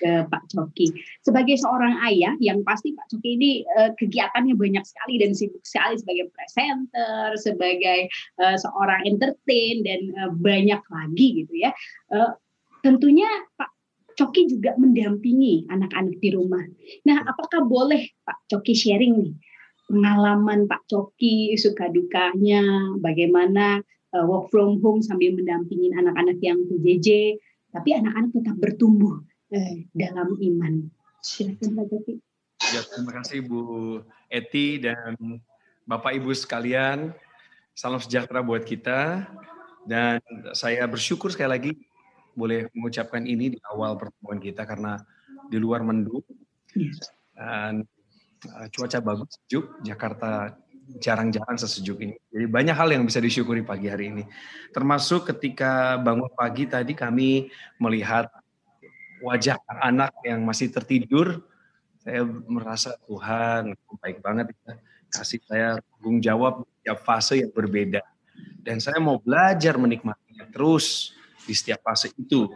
[0.00, 0.88] ke Pak Coki.
[1.20, 5.96] Sebagai seorang ayah yang pasti Pak Coki ini uh, kegiatannya banyak sekali dan sibuk sekali
[6.00, 8.00] sebagai presenter, sebagai
[8.40, 11.72] uh, seorang entertain dan uh, banyak lagi gitu ya.
[12.12, 12.36] Uh,
[12.84, 13.72] tentunya Pak
[14.16, 16.64] Coki juga mendampingi anak-anak di rumah.
[17.04, 19.34] Nah, apakah boleh Pak Coki sharing nih
[19.86, 23.84] pengalaman Pak Coki suka dukanya, bagaimana
[24.16, 27.36] uh, work from home sambil mendampingin anak-anak yang PJJ,
[27.76, 29.20] tapi anak-anak tetap bertumbuh
[29.52, 30.88] uh, dalam iman.
[31.20, 32.16] Silakan Pak.
[32.72, 34.00] Ya, terima kasih Bu
[34.32, 35.12] Eti dan
[35.84, 37.12] Bapak Ibu sekalian.
[37.76, 39.28] Salam sejahtera buat kita
[39.84, 40.18] dan
[40.56, 41.72] saya bersyukur sekali lagi
[42.32, 44.96] boleh mengucapkan ini di awal pertemuan kita karena
[45.52, 46.24] di luar mendung
[46.72, 47.12] yes.
[47.36, 47.84] dan
[48.48, 50.56] uh, cuaca bagus sejuk Jakarta
[51.02, 52.14] jarang-jarang sesejuk ini.
[52.30, 54.24] Jadi banyak hal yang bisa disyukuri pagi hari ini.
[54.70, 57.50] Termasuk ketika bangun pagi tadi kami
[57.82, 58.30] melihat
[59.20, 61.42] wajah anak yang masih tertidur.
[62.06, 64.78] Saya merasa Tuhan baik banget ya.
[65.10, 68.02] Kasih saya tanggung jawab setiap fase yang berbeda.
[68.62, 71.14] Dan saya mau belajar menikmatinya terus
[71.46, 72.46] di setiap fase itu.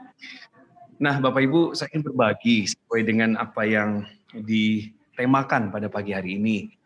[1.02, 6.79] Nah Bapak Ibu saya ingin berbagi sesuai dengan apa yang ditemakan pada pagi hari ini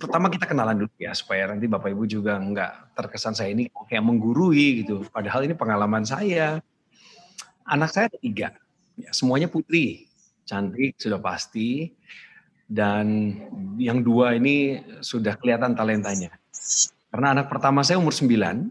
[0.00, 4.04] pertama kita kenalan dulu ya supaya nanti Bapak Ibu juga nggak terkesan saya ini kayak
[4.04, 5.04] menggurui gitu.
[5.12, 6.60] Padahal ini pengalaman saya.
[7.64, 8.52] Anak saya ada tiga,
[9.00, 10.04] ya, semuanya putri,
[10.44, 11.96] cantik sudah pasti,
[12.68, 13.32] dan
[13.80, 16.28] yang dua ini sudah kelihatan talentanya.
[17.08, 18.68] Karena anak pertama saya umur sembilan,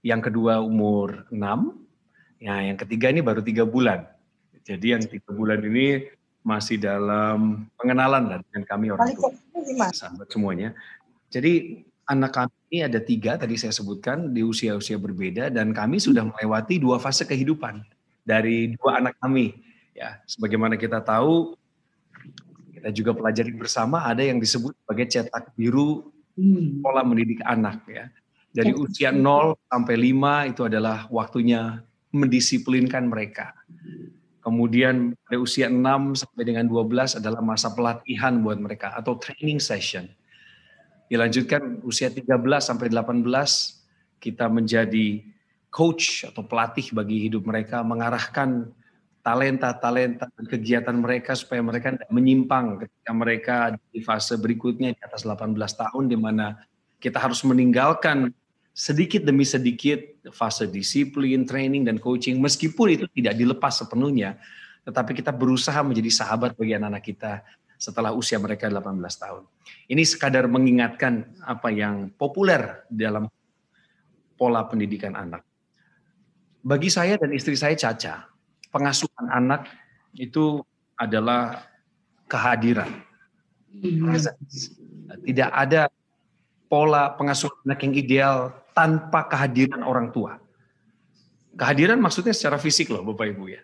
[0.00, 1.36] yang kedua umur 6,
[2.40, 4.08] ya yang ketiga ini baru tiga bulan.
[4.64, 6.08] Jadi yang tiga bulan ini
[6.40, 9.36] masih dalam pengenalan lah dengan kami orang tua,
[9.96, 10.76] sahabat semuanya.
[11.32, 16.26] Jadi anak kami ini ada tiga tadi saya sebutkan di usia-usia berbeda dan kami sudah
[16.26, 17.80] melewati dua fase kehidupan
[18.24, 19.56] dari dua anak kami.
[19.94, 21.54] Ya, sebagaimana kita tahu,
[22.74, 26.82] kita juga pelajari bersama ada yang disebut sebagai cetak biru hmm.
[26.82, 28.10] pola mendidik anak ya.
[28.54, 31.82] Dari usia 0 sampai 5 itu adalah waktunya
[32.14, 33.50] mendisiplinkan mereka.
[34.44, 40.04] Kemudian pada usia 6 sampai dengan 12 adalah masa pelatihan buat mereka atau training session.
[41.08, 42.28] Dilanjutkan usia 13
[42.60, 43.24] sampai 18
[44.20, 45.24] kita menjadi
[45.72, 48.68] coach atau pelatih bagi hidup mereka, mengarahkan
[49.24, 53.56] talenta-talenta dan kegiatan mereka supaya mereka tidak menyimpang ketika mereka
[53.88, 56.60] di fase berikutnya di atas 18 tahun di mana
[57.00, 58.36] kita harus meninggalkan
[58.74, 60.02] sedikit demi sedikit
[60.34, 64.34] fase disiplin, training, dan coaching, meskipun itu tidak dilepas sepenuhnya,
[64.82, 67.32] tetapi kita berusaha menjadi sahabat bagi anak-anak kita
[67.78, 69.46] setelah usia mereka 18 tahun.
[69.86, 73.30] Ini sekadar mengingatkan apa yang populer dalam
[74.34, 75.46] pola pendidikan anak.
[76.64, 78.26] Bagi saya dan istri saya Caca,
[78.74, 79.70] pengasuhan anak
[80.18, 80.64] itu
[80.98, 81.62] adalah
[82.26, 82.90] kehadiran.
[83.70, 84.18] Hmm.
[85.22, 85.86] Tidak ada
[86.66, 90.36] pola pengasuhan anak yang ideal tanpa kehadiran orang tua.
[91.54, 93.62] Kehadiran maksudnya secara fisik loh Bapak Ibu ya.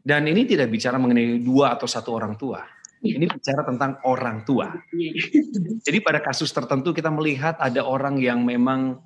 [0.00, 2.64] Dan ini tidak bicara mengenai dua atau satu orang tua.
[3.04, 4.72] Ini bicara tentang orang tua.
[5.84, 9.00] Jadi pada kasus tertentu kita melihat ada orang yang memang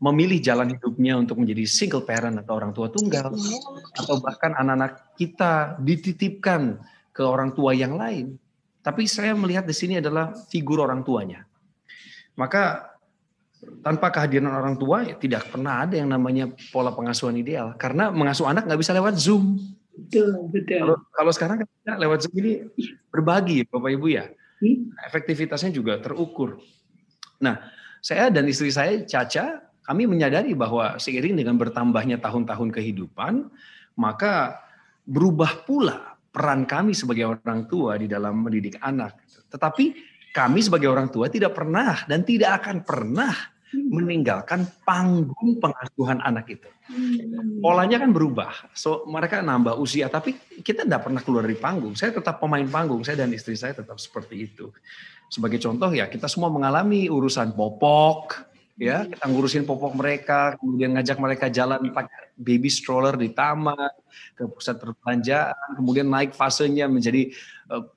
[0.00, 3.36] memilih jalan hidupnya untuk menjadi single parent atau orang tua tunggal
[3.96, 6.80] atau bahkan anak-anak kita dititipkan
[7.12, 8.40] ke orang tua yang lain.
[8.80, 11.44] Tapi saya melihat di sini adalah figur orang tuanya.
[12.40, 12.89] Maka
[13.84, 18.48] tanpa kehadiran orang tua ya tidak pernah ada yang namanya pola pengasuhan ideal karena mengasuh
[18.48, 19.60] anak nggak bisa lewat zoom.
[19.90, 20.80] Betul, betul.
[20.80, 22.52] Kalau, kalau sekarang kita lewat zoom ini
[23.12, 24.24] berbagi bapak ibu ya,
[24.64, 24.96] hmm?
[25.12, 26.56] efektivitasnya juga terukur.
[27.40, 27.60] Nah,
[28.00, 33.48] saya dan istri saya Caca, kami menyadari bahwa seiring dengan bertambahnya tahun-tahun kehidupan,
[34.00, 34.56] maka
[35.04, 39.18] berubah pula peran kami sebagai orang tua di dalam mendidik anak.
[39.50, 43.34] Tetapi kami sebagai orang tua tidak pernah dan tidak akan pernah
[43.70, 46.68] meninggalkan panggung pengasuhan anak itu.
[46.90, 47.62] Hmm.
[47.62, 48.50] Polanya kan berubah.
[48.74, 51.94] So mereka nambah usia tapi kita tidak pernah keluar dari panggung.
[51.94, 54.74] Saya tetap pemain panggung, saya dan istri saya tetap seperti itu.
[55.30, 61.20] Sebagai contoh ya, kita semua mengalami urusan popok, ya kita ngurusin popok mereka kemudian ngajak
[61.20, 63.92] mereka jalan pakai baby stroller di taman
[64.32, 67.28] ke pusat perbelanjaan kemudian naik fasenya menjadi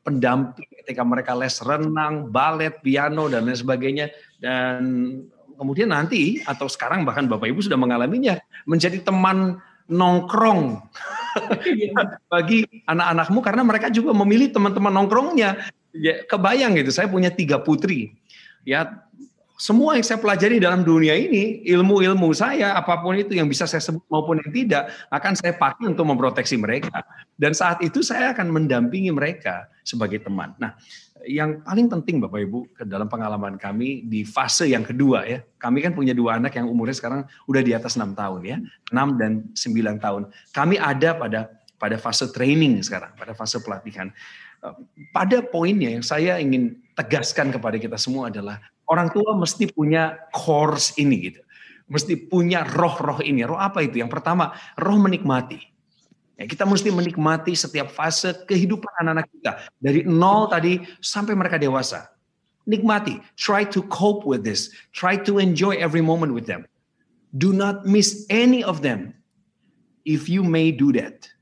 [0.05, 4.13] pendamping ketika mereka les renang balet piano dan lain sebagainya.
[4.37, 4.81] Dan
[5.57, 8.37] kemudian nanti atau sekarang bahkan bapak ibu sudah mengalaminya
[8.69, 9.57] menjadi teman
[9.89, 10.79] nongkrong
[12.33, 15.57] bagi anak-anakmu karena mereka juga memilih teman-teman nongkrongnya.
[15.93, 18.17] Ya kebayang gitu saya punya tiga putri.
[18.65, 19.05] Ya
[19.63, 23.79] semua yang saya pelajari dalam dunia ini, ilmu-ilmu saya, apa pun itu yang bisa saya
[23.79, 26.99] sebut maupun yang tidak, akan saya pakai untuk memproteksi mereka.
[27.39, 30.51] Dan saat itu saya akan mendampingi mereka sebagai teman.
[30.59, 30.75] Nah,
[31.23, 35.39] yang paling penting Bapak Ibu dalam pengalaman kami di fase yang kedua ya.
[35.55, 38.59] Kami kan punya dua anak yang umurnya sekarang udah di atas enam tahun ya.
[38.91, 40.27] enam dan sembilan tahun.
[40.51, 41.47] Kami ada pada
[41.79, 44.11] pada fase training sekarang, pada fase pelatihan.
[45.15, 50.95] Pada poinnya yang saya ingin tegaskan kepada kita semua adalah orang tua mesti punya course
[50.99, 51.41] ini gitu.
[51.91, 53.43] Mesti punya roh-roh ini.
[53.43, 53.99] Roh apa itu?
[53.99, 55.59] Yang pertama, roh menikmati.
[56.39, 59.51] Ya, kita mesti menikmati setiap fase kehidupan anak-anak kita.
[59.77, 62.09] Dari nol tadi sampai mereka dewasa.
[62.65, 63.19] Nikmati.
[63.35, 64.71] Try to cope with this.
[64.95, 66.65] Try to enjoy every moment with them.
[67.35, 69.13] Do not miss any of them.
[70.07, 71.32] If you may do that.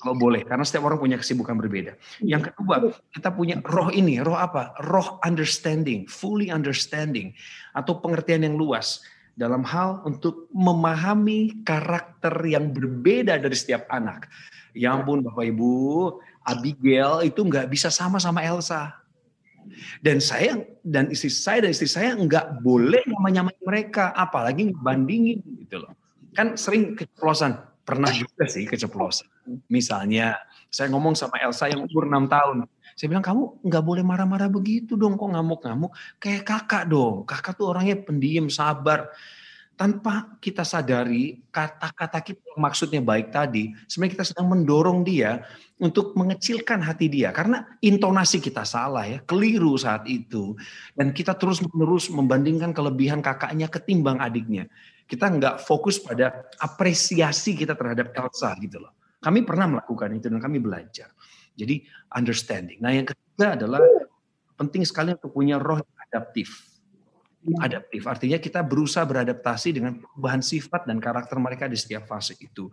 [0.00, 2.00] Kalau boleh, karena setiap orang punya kesibukan berbeda.
[2.24, 4.72] Yang kedua, kita punya roh ini, roh apa?
[4.88, 7.36] Roh understanding, fully understanding,
[7.76, 9.04] atau pengertian yang luas
[9.34, 14.30] dalam hal untuk memahami karakter yang berbeda dari setiap anak.
[14.74, 15.74] Ya ampun Bapak Ibu,
[16.46, 18.94] Abigail itu nggak bisa sama sama Elsa.
[20.04, 25.82] Dan saya dan istri saya dan istri saya nggak boleh nyamain mereka, apalagi bandingin gitu
[25.84, 25.92] loh.
[26.36, 29.28] Kan sering keceplosan, pernah juga sih keceplosan.
[29.68, 30.40] Misalnya
[30.72, 32.56] saya ngomong sama Elsa yang umur 6 tahun.
[32.96, 35.92] Saya bilang kamu nggak boleh marah-marah begitu dong, kok ngamuk-ngamuk.
[36.18, 37.28] Kayak kakak dong.
[37.28, 39.12] Kakak tuh orangnya pendiam, sabar.
[39.74, 45.42] Tanpa kita sadari kata-kata kita maksudnya baik tadi, sebenarnya kita sedang mendorong dia
[45.82, 50.54] untuk mengecilkan hati dia karena intonasi kita salah ya, keliru saat itu
[50.94, 54.70] dan kita terus-menerus membandingkan kelebihan kakaknya ketimbang adiknya.
[55.04, 58.96] Kita nggak fokus pada apresiasi kita terhadap Elsa gitu loh.
[59.20, 61.12] Kami pernah melakukan itu dan kami belajar.
[61.54, 62.82] Jadi understanding.
[62.82, 63.80] Nah yang ketiga adalah
[64.58, 66.74] penting sekali untuk punya roh adaptif.
[67.60, 72.72] Adaptif artinya kita berusaha beradaptasi dengan perubahan sifat dan karakter mereka di setiap fase itu.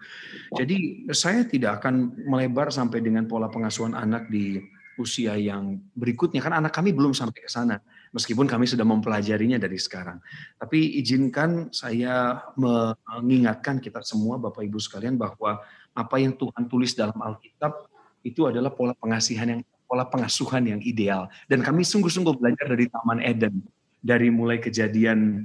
[0.56, 4.64] Jadi saya tidak akan melebar sampai dengan pola pengasuhan anak di
[4.96, 7.80] usia yang berikutnya kan anak kami belum sampai ke sana
[8.12, 10.20] meskipun kami sudah mempelajarinya dari sekarang.
[10.60, 15.60] Tapi izinkan saya mengingatkan kita semua Bapak Ibu sekalian bahwa
[15.92, 17.88] apa yang Tuhan tulis dalam Alkitab
[18.24, 23.20] itu adalah pola pengasihan yang pola pengasuhan yang ideal dan kami sungguh-sungguh belajar dari Taman
[23.20, 23.60] Eden
[24.00, 25.44] dari mulai kejadian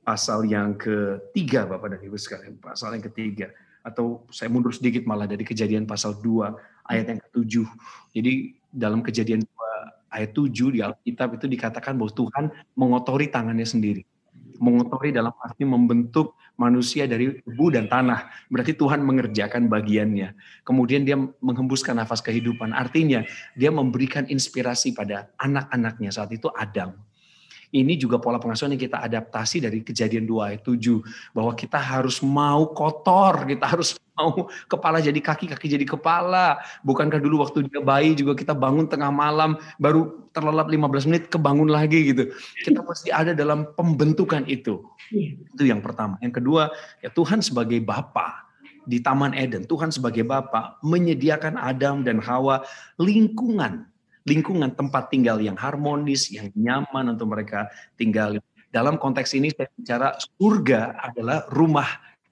[0.00, 3.52] pasal yang ketiga Bapak dan Ibu sekalian pasal yang ketiga
[3.82, 7.66] atau saya mundur sedikit malah dari kejadian pasal 2 ayat yang ketujuh.
[8.14, 9.71] Jadi dalam kejadian 2
[10.12, 12.44] ayat 7 di Alkitab itu dikatakan bahwa Tuhan
[12.76, 14.04] mengotori tangannya sendiri.
[14.62, 18.30] Mengotori dalam arti membentuk manusia dari debu dan tanah.
[18.52, 20.36] Berarti Tuhan mengerjakan bagiannya.
[20.62, 22.70] Kemudian dia menghembuskan nafas kehidupan.
[22.70, 23.26] Artinya
[23.58, 26.94] dia memberikan inspirasi pada anak-anaknya saat itu Adam.
[27.72, 31.00] Ini juga pola pengasuhan yang kita adaptasi dari kejadian 2 ayat 7.
[31.32, 36.60] Bahwa kita harus mau kotor, kita harus mau kepala jadi kaki, kaki jadi kepala.
[36.84, 41.72] Bukankah dulu waktu dia bayi juga kita bangun tengah malam, baru terlelap 15 menit kebangun
[41.72, 42.28] lagi gitu.
[42.60, 44.84] Kita pasti ada dalam pembentukan itu.
[45.08, 45.40] Iya.
[45.56, 46.20] Itu yang pertama.
[46.20, 46.68] Yang kedua,
[47.00, 48.52] ya Tuhan sebagai Bapa
[48.84, 52.66] di Taman Eden, Tuhan sebagai Bapa menyediakan Adam dan Hawa
[52.98, 53.91] lingkungan
[54.26, 58.38] lingkungan tempat tinggal yang harmonis, yang nyaman untuk mereka tinggal.
[58.72, 61.86] Dalam konteks ini saya bicara surga adalah rumah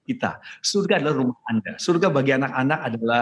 [0.07, 0.41] kita.
[0.65, 1.77] Surga adalah rumah Anda.
[1.77, 3.21] Surga bagi anak-anak adalah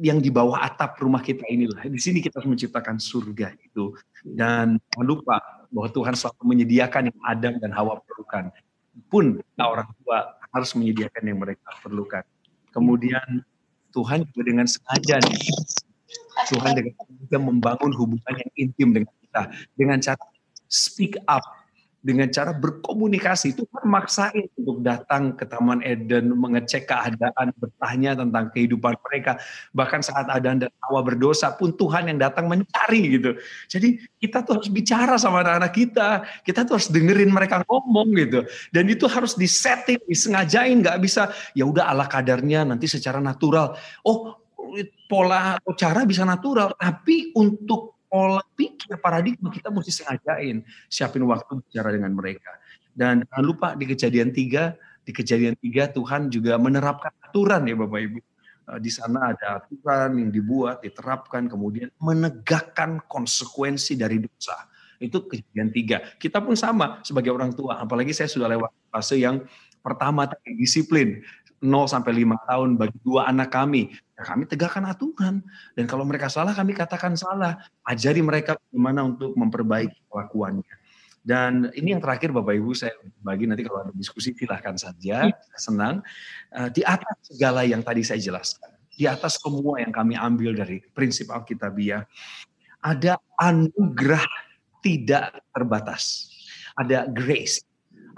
[0.00, 1.84] yang di bawah atap rumah kita inilah.
[1.88, 3.92] Di sini kita harus menciptakan surga itu.
[4.24, 5.36] Dan jangan lupa
[5.68, 8.52] bahwa Tuhan selalu menyediakan yang Adam dan Hawa perlukan.
[9.12, 12.24] Pun orang tua harus menyediakan yang mereka perlukan.
[12.72, 13.44] Kemudian
[13.92, 15.40] Tuhan juga dengan sengaja nih,
[16.46, 19.42] Tuhan dengan juga membangun hubungan yang intim dengan kita.
[19.74, 20.22] Dengan cara
[20.68, 21.42] speak up
[21.98, 28.54] dengan cara berkomunikasi itu kan maksain untuk datang ke Taman Eden mengecek keadaan bertanya tentang
[28.54, 29.42] kehidupan mereka.
[29.74, 33.34] Bahkan saat Adam dan Hawa berdosa pun Tuhan yang datang mencari gitu.
[33.66, 36.08] Jadi kita tuh harus bicara sama anak-anak kita.
[36.46, 38.46] Kita tuh harus dengerin mereka ngomong gitu.
[38.70, 40.78] Dan itu harus disetting disengajain.
[40.78, 43.74] Nggak bisa ya udah ala kadarnya nanti secara natural.
[44.06, 44.47] Oh
[45.06, 51.60] pola atau cara bisa natural, tapi untuk pola pikir paradigma kita mesti sengajain siapin waktu
[51.60, 52.56] bicara dengan mereka.
[52.96, 58.00] Dan jangan lupa di kejadian tiga, di kejadian tiga Tuhan juga menerapkan aturan ya Bapak
[58.00, 58.18] Ibu.
[58.68, 64.68] Eh, di sana ada aturan yang dibuat, diterapkan, kemudian menegakkan konsekuensi dari dosa.
[64.98, 65.96] Itu kejadian tiga.
[66.18, 69.46] Kita pun sama sebagai orang tua, apalagi saya sudah lewat fase yang
[69.80, 71.22] pertama disiplin.
[71.58, 73.90] 0 sampai 5 tahun bagi dua anak kami.
[74.18, 75.46] Ya kami tegakkan aturan.
[75.78, 77.62] Dan kalau mereka salah, kami katakan salah.
[77.86, 80.74] Ajari mereka bagaimana untuk memperbaiki kelakuannya.
[81.22, 85.30] Dan ini yang terakhir Bapak Ibu saya bagi nanti kalau ada diskusi silahkan saja.
[85.30, 85.34] Ya.
[85.54, 86.02] Senang.
[86.50, 88.74] Eh, di atas segala yang tadi saya jelaskan.
[88.98, 92.02] Di atas semua yang kami ambil dari prinsip Alkitabiah.
[92.82, 94.26] Ada anugerah
[94.82, 96.26] tidak terbatas.
[96.74, 97.62] Ada grace.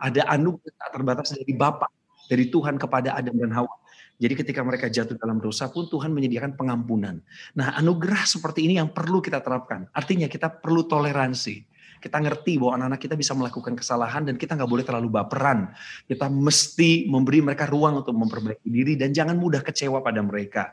[0.01, 1.93] Ada anugerah tak terbatas dari Bapak
[2.31, 3.80] dari Tuhan kepada Adam dan Hawa.
[4.21, 7.25] Jadi ketika mereka jatuh dalam dosa pun Tuhan menyediakan pengampunan.
[7.57, 9.89] Nah anugerah seperti ini yang perlu kita terapkan.
[9.97, 11.65] Artinya kita perlu toleransi.
[12.01, 15.73] Kita ngerti bahwa anak-anak kita bisa melakukan kesalahan dan kita nggak boleh terlalu baperan.
[16.05, 20.73] Kita mesti memberi mereka ruang untuk memperbaiki diri dan jangan mudah kecewa pada mereka.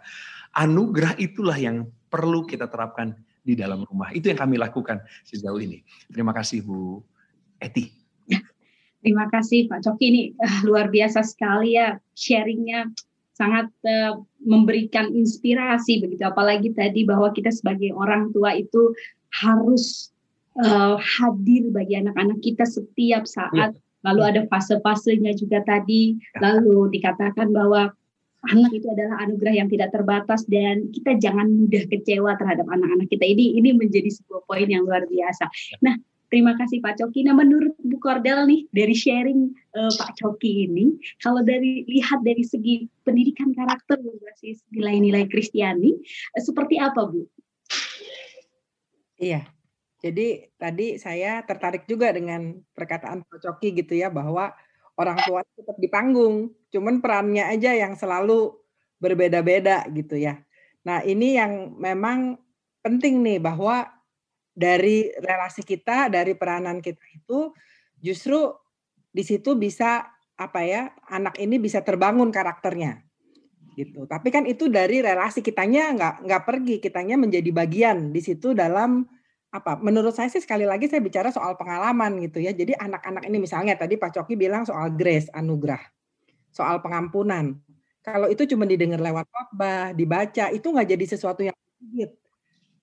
[0.56, 4.12] Anugerah itulah yang perlu kita terapkan di dalam rumah.
[4.12, 5.84] Itu yang kami lakukan sejauh ini.
[6.12, 7.00] Terima kasih Bu
[7.60, 7.91] Eti.
[8.98, 12.91] Terima kasih Pak Coki ini uh, luar biasa sekali ya sharingnya
[13.38, 18.98] sangat uh, memberikan inspirasi begitu apalagi tadi bahwa kita sebagai orang tua itu
[19.30, 20.10] harus
[20.58, 23.82] uh, hadir bagi anak-anak kita setiap saat ya.
[24.10, 27.94] lalu ada fase-fasenya juga tadi lalu dikatakan bahwa
[28.50, 33.26] anak itu adalah anugerah yang tidak terbatas dan kita jangan mudah kecewa terhadap anak-anak kita
[33.26, 35.50] ini ini menjadi sebuah poin yang luar biasa.
[35.84, 35.98] Nah,
[36.28, 37.24] Terima kasih Pak Coki.
[37.24, 39.48] Nah menurut Bu Kordel nih dari sharing
[39.80, 45.96] uh, Pak Coki ini, kalau dari lihat dari segi pendidikan karakter berbasis nilai-nilai Kristiani,
[46.36, 47.24] uh, seperti apa Bu?
[49.18, 49.48] Iya,
[50.04, 54.52] jadi tadi saya tertarik juga dengan perkataan Pak Coki gitu ya bahwa
[55.00, 58.52] orang tua tetap di panggung, cuman perannya aja yang selalu
[59.00, 60.44] berbeda-beda gitu ya.
[60.84, 62.36] Nah ini yang memang
[62.84, 63.97] penting nih bahwa
[64.58, 67.53] dari relasi kita, dari peranan kita itu
[68.01, 68.49] justru
[69.14, 73.05] di situ bisa apa ya anak ini bisa terbangun karakternya
[73.78, 74.10] gitu.
[74.10, 79.05] Tapi kan itu dari relasi kitanya nggak nggak pergi, kitanya menjadi bagian di situ dalam
[79.53, 79.78] apa?
[79.78, 82.49] Menurut saya sih sekali lagi saya bicara soal pengalaman gitu ya.
[82.58, 85.80] Jadi anak-anak ini misalnya tadi Pak Coki bilang soal grace, anugerah,
[86.49, 87.53] soal pengampunan.
[88.01, 92.18] Kalau itu cuma didengar lewat khotbah, dibaca, itu nggak jadi sesuatu yang sedikit.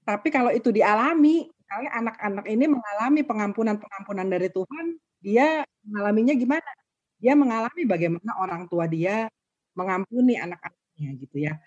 [0.04, 6.70] Tapi kalau itu dialami, misalnya anak-anak ini mengalami pengampunan-pengampunan dari Tuhan, dia mengalaminya gimana?
[7.18, 9.26] Dia mengalami bagaimana orang tua dia
[9.74, 11.58] mengampuni anak-anaknya gitu ya.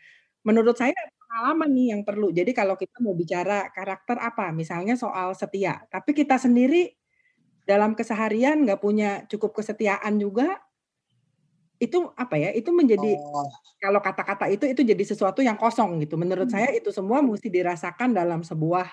[0.47, 0.95] Menurut saya
[1.27, 2.31] pengalaman nih yang perlu.
[2.31, 6.95] Jadi kalau kita mau bicara karakter apa, misalnya soal setia, tapi kita sendiri
[7.67, 10.55] dalam keseharian nggak punya cukup kesetiaan juga,
[11.83, 12.55] itu apa ya?
[12.55, 13.51] Itu menjadi oh.
[13.83, 16.15] kalau kata-kata itu itu jadi sesuatu yang kosong gitu.
[16.15, 16.55] Menurut hmm.
[16.55, 18.87] saya itu semua mesti dirasakan dalam sebuah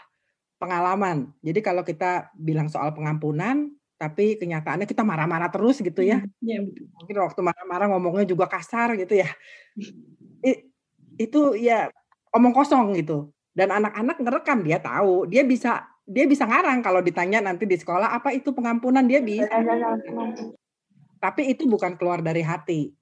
[0.59, 1.33] pengalaman.
[1.43, 6.21] Jadi kalau kita bilang soal pengampunan, tapi kenyataannya kita marah-marah terus gitu ya.
[6.43, 6.85] Iya betul.
[7.01, 9.29] Mungkin waktu marah-marah ngomongnya juga kasar gitu ya.
[10.43, 10.69] It,
[11.17, 11.89] itu ya
[12.35, 13.31] omong kosong gitu.
[13.55, 18.13] Dan anak-anak ngerekam dia tahu, dia bisa dia bisa ngarang kalau ditanya nanti di sekolah
[18.13, 19.49] apa itu pengampunan dia bisa.
[21.23, 22.93] Tapi itu bukan keluar dari hati.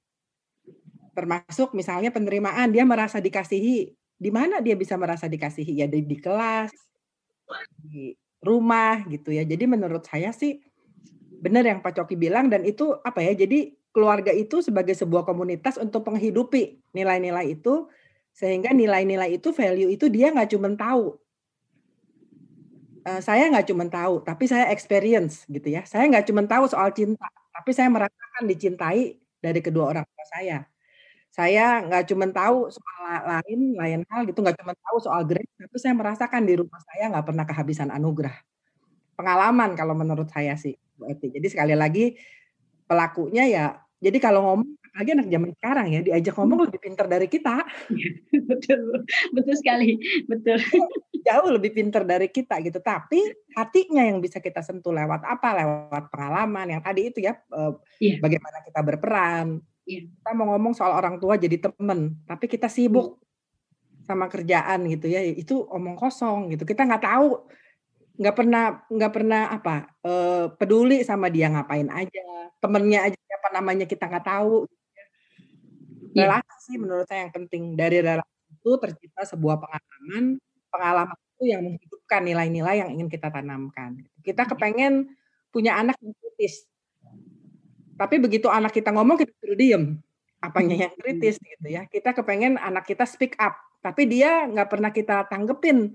[1.16, 3.90] Termasuk misalnya penerimaan dia merasa dikasihi.
[4.22, 5.82] Di mana dia bisa merasa dikasihi?
[5.82, 6.70] Ya di, di kelas,
[7.78, 9.46] di rumah gitu ya.
[9.46, 10.59] Jadi menurut saya sih
[11.42, 15.76] benar yang Pak Coki bilang dan itu apa ya jadi keluarga itu sebagai sebuah komunitas
[15.76, 17.90] untuk menghidupi nilai-nilai itu
[18.32, 21.18] sehingga nilai-nilai itu value itu dia nggak cuma tahu.
[23.03, 25.82] Uh, saya nggak cuma tahu tapi saya experience gitu ya.
[25.84, 30.71] Saya nggak cuma tahu soal cinta tapi saya merasakan dicintai dari kedua orang tua saya
[31.33, 35.76] saya nggak cuma tahu soal lain lain hal gitu nggak cuma tahu soal grace tapi
[35.80, 38.37] saya merasakan di rumah saya nggak pernah kehabisan anugerah
[39.16, 41.30] pengalaman kalau menurut saya sih Bu Eti.
[41.30, 42.16] Jadi sekali lagi
[42.89, 43.66] pelakunya ya
[44.03, 47.64] jadi kalau ngomong lagi anak zaman sekarang ya diajak ngomong lebih pintar dari kita.
[48.51, 49.97] betul, betul sekali,
[50.28, 50.59] betul.
[51.22, 52.83] Jauh lebih pintar dari kita gitu.
[52.83, 53.24] Tapi
[53.57, 55.49] hatinya yang bisa kita sentuh lewat apa?
[55.55, 57.39] Lewat pengalaman yang tadi itu ya,
[58.03, 58.18] yeah.
[58.20, 59.62] bagaimana kita berperan.
[59.83, 60.07] Yeah.
[60.09, 64.07] Kita mau ngomong soal orang tua jadi temen, tapi kita sibuk yeah.
[64.07, 65.22] sama kerjaan gitu ya.
[65.22, 66.62] Itu omong kosong gitu.
[66.62, 67.47] Kita nggak tahu
[68.12, 72.24] nggak pernah nggak pernah apa uh, peduli sama dia ngapain aja
[72.61, 74.68] temennya aja apa namanya kita nggak tahu
[76.12, 76.28] iya.
[76.28, 80.37] relasi sih menurut saya yang penting dari relasi itu tercipta sebuah pengalaman
[80.68, 85.16] pengalaman itu yang menghidupkan nilai-nilai yang ingin kita tanamkan kita kepengen
[85.49, 86.68] punya anak yang kritis
[87.97, 89.99] tapi begitu anak kita ngomong kita suruh diem.
[90.43, 91.86] Apanya yang kritis gitu ya.
[91.86, 93.55] Kita kepengen anak kita speak up.
[93.78, 95.95] Tapi dia nggak pernah kita tanggepin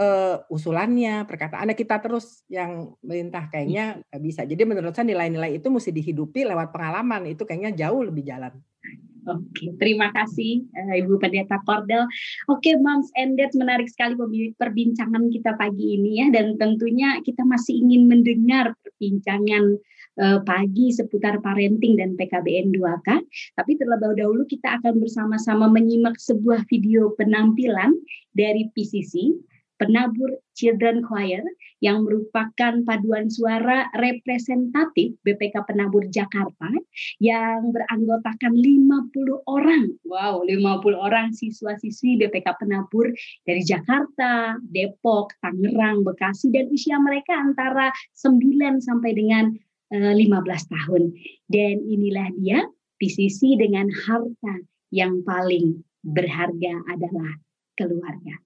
[0.00, 1.76] uh, usulannya, perkataannya.
[1.76, 4.48] Kita terus yang merintah kayaknya nggak bisa.
[4.48, 7.28] Jadi menurut saya nilai-nilai itu mesti dihidupi lewat pengalaman.
[7.28, 8.56] Itu kayaknya jauh lebih jalan.
[9.26, 12.08] Oke, terima kasih uh, Ibu Pendeta Kordel.
[12.48, 14.14] Oke, Moms and Dad, menarik sekali
[14.54, 19.82] perbincangan kita pagi ini ya, dan tentunya kita masih ingin mendengar perbincangan
[20.20, 23.08] uh, pagi seputar parenting dan PKBN 2K.
[23.56, 27.96] Tapi terlebih dahulu kita akan bersama-sama menyimak sebuah video penampilan
[28.32, 29.36] dari PCC
[29.76, 31.44] Penabur Children Choir
[31.84, 36.72] yang merupakan paduan suara representatif BPK Penabur Jakarta
[37.20, 39.92] yang beranggotakan 50 orang.
[40.08, 43.12] Wow, 50 orang siswa-siswi BPK Penabur
[43.44, 49.52] dari Jakarta, Depok, Tangerang, Bekasi dan usia mereka antara 9 sampai dengan
[49.90, 51.02] 15 eh, tahun.
[51.46, 52.64] Dan inilah dia
[52.98, 57.36] PCC dengan harta yang paling berharga adalah
[57.76, 58.45] keluarga.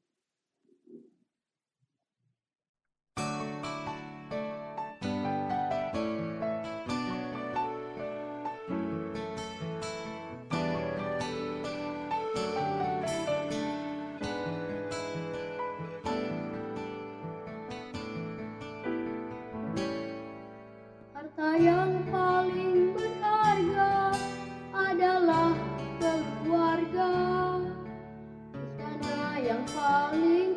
[29.80, 30.49] falling.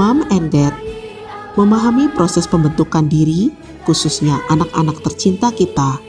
[0.00, 0.72] Mom and Dad
[1.60, 3.52] memahami proses pembentukan diri,
[3.84, 6.00] khususnya anak-anak tercinta kita,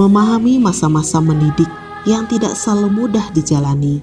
[0.00, 1.68] memahami masa-masa mendidik
[2.08, 4.00] yang tidak selalu mudah dijalani,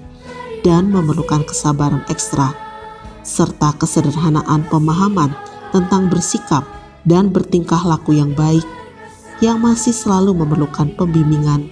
[0.62, 2.54] dan memerlukan kesabaran ekstra,
[3.26, 5.34] serta kesederhanaan pemahaman
[5.74, 6.62] tentang bersikap
[7.02, 8.62] dan bertingkah laku yang baik
[9.42, 11.66] yang masih selalu memerlukan pembimbingan,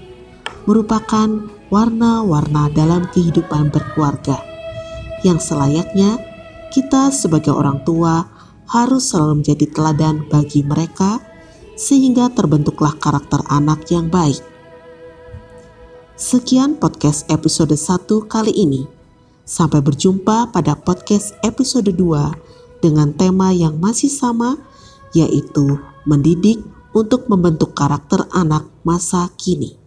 [0.66, 1.30] merupakan
[1.70, 4.42] warna-warna dalam kehidupan berkeluarga
[5.22, 6.33] yang selayaknya
[6.74, 8.26] kita sebagai orang tua
[8.66, 11.22] harus selalu menjadi teladan bagi mereka
[11.78, 14.42] sehingga terbentuklah karakter anak yang baik.
[16.18, 18.90] Sekian podcast episode 1 kali ini.
[19.46, 24.58] Sampai berjumpa pada podcast episode 2 dengan tema yang masih sama
[25.14, 25.78] yaitu
[26.10, 26.58] mendidik
[26.90, 29.83] untuk membentuk karakter anak masa kini.